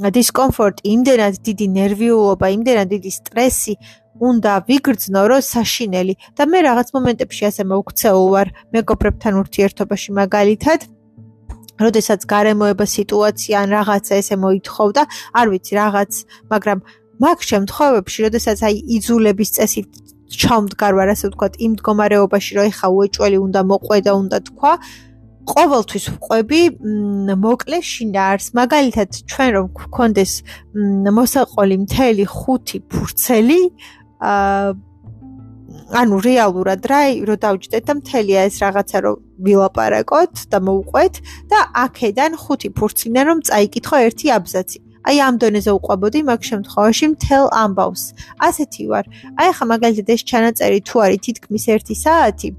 [0.00, 3.74] დისკომფორტი, იმდენად დიდი ნერვიულობა, იმდენად დიდი სტრესი
[4.20, 6.14] უნდა ვიგრძნო რომ საშინელი.
[6.36, 8.48] და მე რაღაც მომენტებში ასე მოვქცეულ ვარ.
[8.72, 10.99] მეგობრებთან ურთიერთობაში მაგალითად
[11.84, 15.02] როდესაც გარემოება სიტუაცია ან რაღაცა ესე მოითხოვდა
[15.40, 16.12] არ ვიცი რაღაც
[16.52, 16.78] მაგრამ
[17.24, 19.88] მაგ შემთხვევებში როდესაც აი იძულების წესით
[20.30, 24.72] ჩავმდგარ ვარ ასე ვთქვათ იმ მდგომარეობაში რომ ეხა უეჭველი უნდა მოყვე და უნდა თქვა
[25.50, 26.60] ყოველთვის ვყვები
[27.44, 30.32] მოკლე შინაარს მაგალითად ჩვენ რომ გქონდეს
[31.18, 33.60] მოსაყოლი მთელი ხუთი ფურცელი
[34.30, 34.89] აა
[36.00, 39.12] ანუ რეალურად რა რო დავჯდეთ და მთელია ეს რაღაცა რო
[39.46, 41.14] ვილაპარაკოთ და მოუყვეთ
[41.50, 44.78] და აქედან ხუთი ფურცლიდან რომ წაიკითხო ერთი აბზაცი.
[45.08, 48.02] აი ამ დონეზე უყვებოდი მაგ შემთხვევაში მთელ ამბავს.
[48.48, 49.04] ასეთი ვარ.
[49.40, 52.50] აი ხა მაგალითად ეს ჩანაწერი თუ არის თითქმის 1 საათი.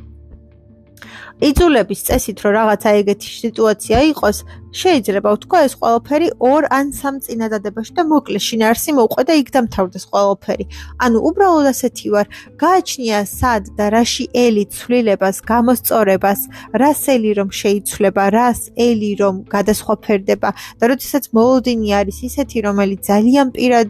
[1.41, 4.37] იწულების წესით რომ რაღაცა ეგეთი სიტუაცია იყოს
[4.71, 10.05] შეიძლება ვთქვა ეს ყველაფერი ორ ან სამ წინადადებაში და მოკლე შინაარსი მოუყვე და იქ დამთავრდეს
[10.07, 10.65] ყველაფერი.
[11.03, 16.39] ანუ უბრალოდ ასეთი ვარ, გააჩნია სად და რაში ელი ცვლილებას, გამოსწორებას,
[16.71, 20.49] რას ელი რომ შეიცვლება, რას ელი რომ გადასხვაფერდება
[20.79, 23.89] და როდესაც მოლოდინი არის ისეთი, რომელიც ძალიან პირად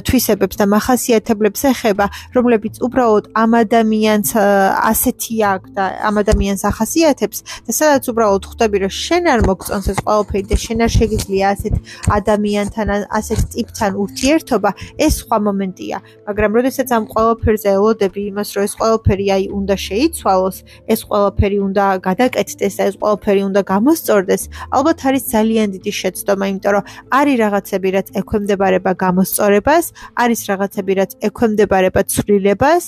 [0.00, 7.38] თვისებებს და מחასიათებლებს ეხება, რომლებიც უბრალოდ ამ ადამიანს ასეთი აქვს და ამ ადამიანს ახასიათებს
[7.68, 11.74] და სადაც უბრალოდ ხვდები რომ შენ არ მოგწონს ეს ყველაფერი და შენ არ შეგიძლია ასეთ
[12.18, 12.88] ადამიანთან
[13.18, 14.70] ასეთ ტიპთან ურთიერთობა,
[15.04, 15.96] ეს სხვა მომენტია.
[16.28, 20.56] მაგრამ როდესაც ამ ყველაფერზე ელოდები იმას, რომ ეს ყველაფერი აი უნდა შეიცვალოს,
[20.92, 24.42] ეს ყველაფერი უნდა გადაკეთდეს და ეს ყველაფერი უნდა გამოსწორდეს,
[24.76, 26.84] ალბათ არის ძალიან დიდი შეცდომა, იმიტომ რომ
[27.18, 29.84] არის რაღაცები, რაც ექვემდებარება გამოსწორებას,
[30.22, 32.84] არის რაღაცები, რაც ექვემდებარება ცვლილებას.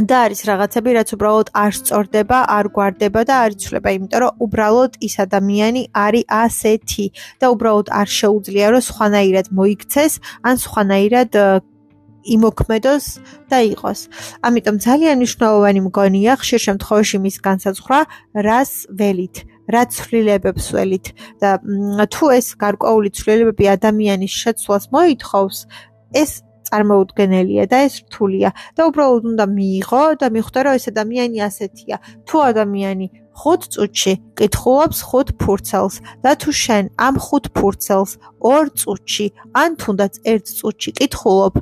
[0.00, 4.92] და არის რაღაცები, რაც უბრალოდ არ სწორდება, არ გვარდება და არ იცვლება, იმიტომ რომ უბრალოდ
[5.04, 7.06] ის ადამიანი არის ასეთი
[7.40, 10.12] და უბრალოდ არ შეუძლია რომ სხვანაირად მოიქცეს,
[10.48, 11.30] ან სხვანაირად
[12.22, 13.04] იმოქმედოს
[13.50, 14.00] და იყოს.
[14.46, 18.00] ამიტომ ძალიან მნიშვნელოვანი მგონია ხშირ შემთხვევაში მის განსაზღვრა,
[18.46, 19.36] რას ველით,
[19.74, 21.06] რა ცვლილებებს ველით
[21.42, 21.58] და
[22.14, 25.56] თუ ეს გარკვეული ცვლილებები ადამიანის შეცვლას მოითხოვს,
[26.14, 26.30] ეს
[26.72, 31.96] წარმოუდგენელია და ეს რთულია და უბრალოდ უნდა მიიღო და მიხვდა რომ ეს ადამიანი ასეთია.
[32.24, 35.94] თუ ადამიანი 5 წუთში კითხულობს 5 ფურცელს
[36.24, 38.12] და თუ შენ ამ 5 ფურცელს
[38.44, 39.26] 2 წუთში
[39.62, 41.54] ან თუნდაც 1 წუთში კითხულობ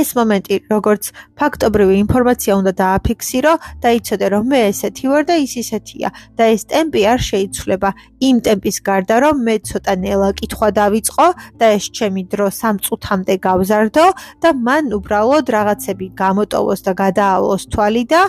[0.00, 1.04] ეს მომენტი როგორც
[1.40, 6.62] ფაქტობრივი ინფორმაცია უნდა დააფიქსირო და იცოდე რომ მე ესეთი ვარ და ის ისეთია და ეს
[6.72, 7.90] ტემპი არ შეიცვლება.
[8.28, 11.26] იმ ტემპის გარდა რომ მე ცოტა ნელა კითხვა დავიწყო
[11.60, 14.06] და ეს ჩემი დრო 3 წუთამდე გავზარდო
[14.42, 18.22] და მან უბრალოდ რაღაცები გამოტოვოს და გადაავლოს თვალი და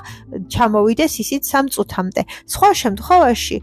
[0.53, 2.22] ჩამოვიდეს ისიც 3 წუთამდე.
[2.53, 3.57] სხვა შემთხვევაში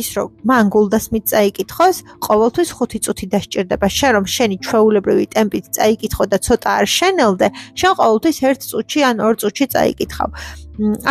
[0.00, 3.86] ის რომ მან გულდას მით წაიკითხოს, ყოველთვის 5 წუთი დასჭირდება.
[3.98, 7.46] შენ რომ შენი ჩვეულებრივი ტემპით წაიკითხო და ცოტა არ შენელდე,
[7.78, 10.30] შენ ყოველთვის 1 წუთში ან 2 წუთში წაიკითხავ.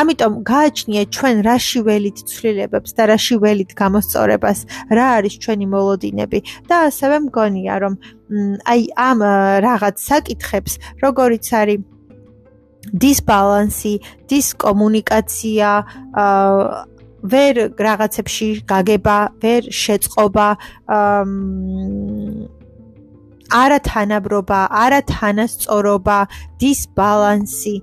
[0.02, 4.60] ამიტომ გააჩნია ჩვენ რაში ველით ცვლილებებს და რაში ველით გამოსწორებას,
[4.98, 7.94] რა არის ჩვენი მოლოდინები და ასევე მგონია რომ
[8.66, 9.20] აი ამ
[9.68, 10.74] რაღაც საკითხებს,
[11.06, 11.80] როგორიც არის
[12.82, 13.94] დისბალანსი,
[14.32, 15.70] დისკომუნიკაცია,
[17.24, 20.48] ვერ რაღაცებში გაგება, ვერ შეწყობა,
[23.52, 26.18] არათანაბრობა, არათანასწორობა,
[26.62, 27.76] დისბალანსი,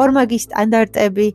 [0.00, 1.28] ორმაგი სტანდარტები,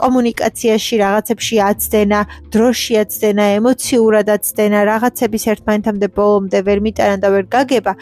[0.00, 2.20] კომუნიკაციაში რაღაცებში აცდენა,
[2.54, 7.92] დროში აცდენა, ემოციურად აცდენა, რაღაცების ერთმანეთამდე ბოლომდე ვერ მიტანა და ვერ გაგება,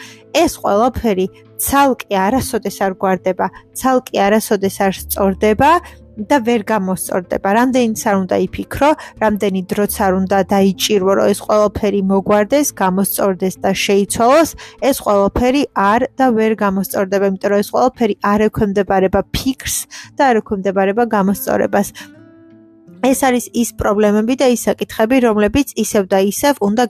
[0.43, 1.27] ეს ყველაფერი
[1.63, 5.71] ცალკე არასოდეს არ გვარდება, ცალკე არასოდეს არ სწორდება
[6.17, 7.49] და ვერ გამოსწორდება.
[7.59, 8.89] რამდენიც არ უნდა იფიქრო,
[9.23, 14.49] რამდენი დროც არ უნდა დაიჭირო, რომ ეს ყველაფერი მოგვარდეს, გამოსწორდეს და შეიცვალოს,
[14.89, 19.77] ეს ყველაფერი არ და ვერ გამოსწორდება, იმიტომ რომ ეს ყველაფერი არ ექვემდებარება ფიქრს
[20.17, 21.87] და არ ექვემდებარება გამოსწორებას.
[23.03, 26.83] ეს არის ის პრობლემები და ის საკითხები, რომლებიც ისევ და ისევ უნდა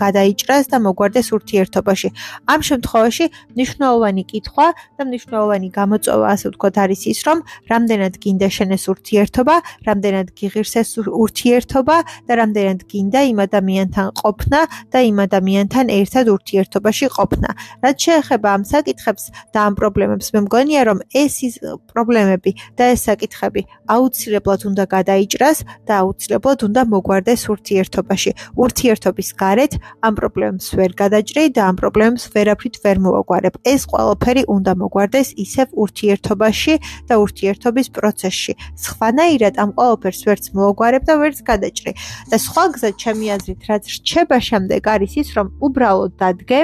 [0.00, 2.08] გადაიჭრას და მოგვარდეს ურთიერთობაში.
[2.48, 7.38] ამ შემთხვევაში მნიშვნელოვანი კითხვა და მნიშვნელოვანი გამოწვევა, ასე ვთქვათ, არის ის, რომ
[7.72, 9.56] რამდენად გინდა შენეს ურთიერთობა,
[9.88, 10.88] რამდენად გიღირსეს
[11.24, 14.60] ურთიერთობა და რამდენად გინდა იმ ადამიანთან ყოფნა
[14.92, 17.50] და იმ ადამიანთან ერთად ურთიერთობაში ყოფნა.
[17.84, 21.54] რაც შეეხება ამ საკითხებს და ამ პრობლემებს, მე მგონია, რომ ეს ის
[21.92, 22.50] პრობლემები
[22.80, 28.30] და ეს საკითხები აუცილებლად უნდა გადაიჭრას ხალხს და აუცილებლად უნდა მოგვარდეს ურთიერთობაში.
[28.54, 29.72] ურთიერთობის გარეთ
[30.06, 33.54] ამ პრობლემს ვერ გადაჭრი და ამ პრობლემს ვერაფრით ვერ მოვაგვარებ.
[33.66, 36.74] ეს ყველაფერი უნდა მოგვარდეს ისევ ურთიერთობაში
[37.08, 38.52] და ურთიერთობის პროცესში.
[38.84, 41.92] სხვანაირად ამ ყველაფერს ვერც მოვაგვარებ და ვერც გადაჭრი.
[42.30, 46.60] და სხვა გზა ჩემი აზრით, რაც რჩება შემდეგ არის ის, რომ უბრალოდ დადგე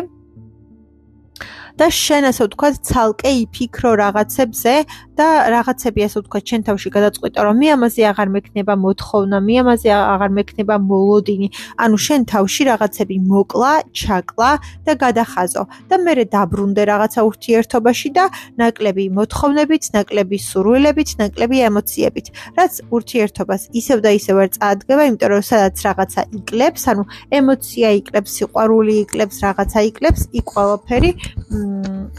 [1.77, 4.75] და შენ ასე ვთქვათ, ცალკე იფიქრო რაღაცებზე
[5.17, 9.91] და რაღაცები ასე ვთქვათ, შენ თავში გადაწყვეტო, რომ მე ამაზე აღარ მექნება მოთხოვნა, მე ამაზე
[9.93, 11.49] აღარ მექნება მოლოდინი.
[11.85, 14.51] ანუ შენ თავში რაღაცები მოკლა, ჩაკლა
[14.87, 18.25] და გადახაზო და მე დაბრუნდე რაღაცა ურთიერთობაში და
[18.61, 22.27] ნაკლები მოთხოვნებით, ნაკლები სურვილებით, ნაკლები ემოციებით.
[22.57, 27.03] რაც ურთიერთობას ისევ და ისევ არ წაადგება, იმიტომ რომ სადაც რაღაცა იკლებს, ანუ
[27.37, 31.11] ემოცია იკლებს, სიყვარული იკლებს, რაღაცა იკლებს, იქ ყველაფერი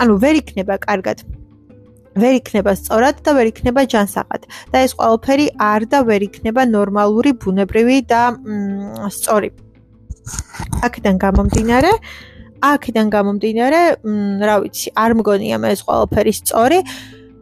[0.01, 1.23] ანუ ვერ იქნება კარგად.
[2.17, 4.43] ვერ იქნება სწორად და ვერ იქნება ჯანსაღად.
[4.71, 8.21] და ეს ყველაფერი არ და ვერ იქნება ნორმალური, ბუნებრივი და
[9.13, 9.49] სწორი.
[10.87, 11.91] აქედან გამომდინარე,
[12.71, 13.81] აქედან გამომდინარე,
[14.47, 16.79] რა ვიცი, არ მგონია მე ეს ყველაფერი სწორი.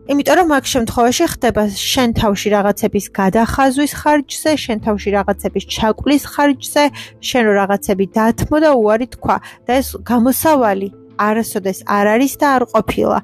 [0.06, 6.84] იმიტომ რომ მაგ შემთხვევაში ხდება შენ თავში რაღაცების გადახაზვის ხარჯზე, შენ თავში რაღაცების ჩაკulis ხარჯზე,
[7.26, 12.64] შენ რო რაღაცები დათმო და უარი თქვა და ეს გამოსავალი არასოდეს არ არის და არ
[12.74, 13.20] ყოფილა.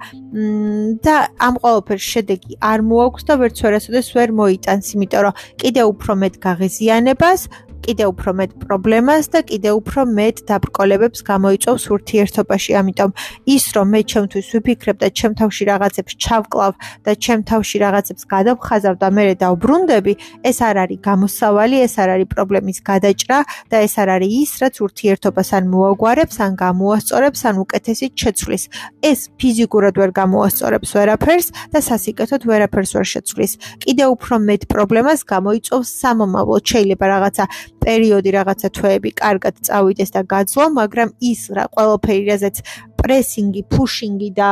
[1.05, 6.11] და ამ ყოველფერს შედეგი არ მოაქვს და ვერც ვერასოდეს ვერ მოიტანს, იმიტომ რომ კიდე უფრო
[6.23, 7.41] მეტ გაღიზიანებას
[7.81, 12.71] კიდე უფრო მეტ პრობლემას და კიდე უფრო მეტ დაბრკოლებებს გამოიწვევს ურთიერთობაში.
[12.81, 13.11] ამიტომ
[13.55, 16.73] ის რომ მე ჩემთვის ვიფიქრებ და ჩემ თავში რაღაცებს ჩავკლავ
[17.05, 20.13] და ჩემ თავში რაღაცებს გადავხაზავ და მე დავბრუნდები,
[20.49, 23.39] ეს არ არის გამოსავალი, ეს არ არის პრობლემის გადაჭრა
[23.71, 28.63] და ეს არ არის ის, რაც ურთიერთობას ან მოაგვარებს, ან გამოასწორებს, ან უკეთესით შეცვლის.
[29.01, 33.51] ეს ფიზიკურად ვერ გამოასწორებს ვერაფერს და სასიკეთოდ ვერაფერს ვერ შეცვლის.
[33.81, 36.63] კიდე უფრო მეტ პრობლემას გამოიწვევს სამომავლოდ.
[36.71, 37.45] შეიძლება რაღაცა
[37.81, 42.55] პერიოდი რაღაცა თვეები კარგად წავიდეს და გაძლო, მაგრამ ის რა ყველაფერი რაზეც
[43.01, 44.49] პრესინგი, ფუშინგი და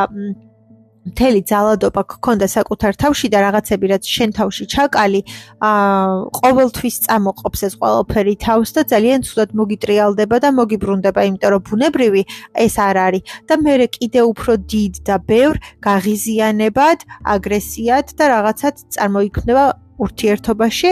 [1.09, 5.21] მთელი ძალადობა გქონდა საკუთარ თავში და რაღაცები რაც შენ თავში ჩაკალი,
[5.59, 6.07] აა
[6.39, 12.23] ყოველთვის წამოყოფს ეს ყველაფერი თავს და ძალიან ცუდად მოგიტრიალდება და მოგიბრუნდება, იმიტომ რომ ბუნებრივი
[12.65, 13.23] ეს არ არის.
[13.49, 15.55] და მე კიდე უფრო დიდ და ბევრ
[15.87, 16.99] გაღიზიანებად,
[17.33, 19.63] აგრესიად და რაღაცად წარმოიქმნება
[20.05, 20.91] ურთიერთობაში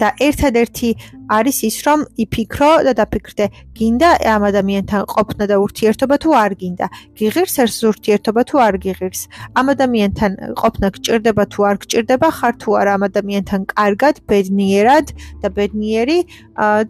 [0.00, 0.90] და ერთადერთი
[1.32, 3.46] არის ის რომ იფიქრო და დაფიქრდე
[3.78, 6.86] გინდა ამ ადამიანთან ყოფნა და ურთიერთობა თუ არ გინდა?
[7.18, 9.20] გიღირს ეს ურთიერთობა თუ არ გიღირს?
[9.58, 12.28] ამ ადამიანთან ყოფნა გჭირდება თუ არ გჭირდება?
[12.38, 15.06] ხარ თუ არა ამ ადამიანთან კარგად ბედნიერად
[15.42, 16.18] და ბედნიერი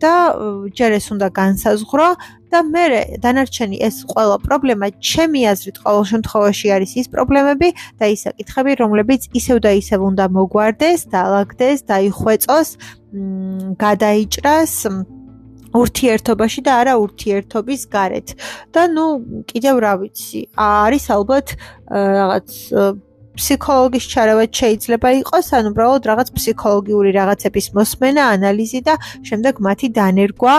[0.02, 0.14] და
[0.76, 2.08] ჯერ ეს უნდა განსაზღვრო
[2.52, 2.84] და მე
[3.24, 9.22] დანარჩენი ეს ყველა პრობლემა ჩემი აზრით ყოველ შემთხვევაში არის ის პრობლემები და ის საკითხები რომლებიც
[9.40, 12.68] ისევ და ისევ უნდა მოგვარდეს, დაალაგდეს, დაიხვეწოს,
[13.84, 14.74] გადაიჭრას
[15.72, 18.28] ურთიერთობაში და არა ურთიერთობის გარეთ.
[18.72, 19.06] და ნუ
[19.48, 21.46] კიდევ რა ვიცი, არის ალბათ
[21.88, 22.48] რაღაც
[23.36, 28.94] ფსიქოლოგის ჩარავა შეიძლება იყოს, ან უბრალოდ რაღაც ფსიქოლოგიური რაღაცების მოსმენა, ანალიზი და
[29.28, 30.54] შემდეგ მათი დანერგვა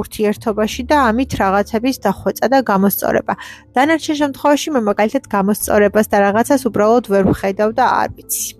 [0.00, 3.34] ურთიერთობაში და ამით რაღაცების დახვეწა და გამოსწორება.
[3.76, 8.50] დანარჩენ შემთხვევაში მე მაგალითად გამოსწორებას და რაღაცას უბრალოდ ვერ ვხედავ და არ ვიცი.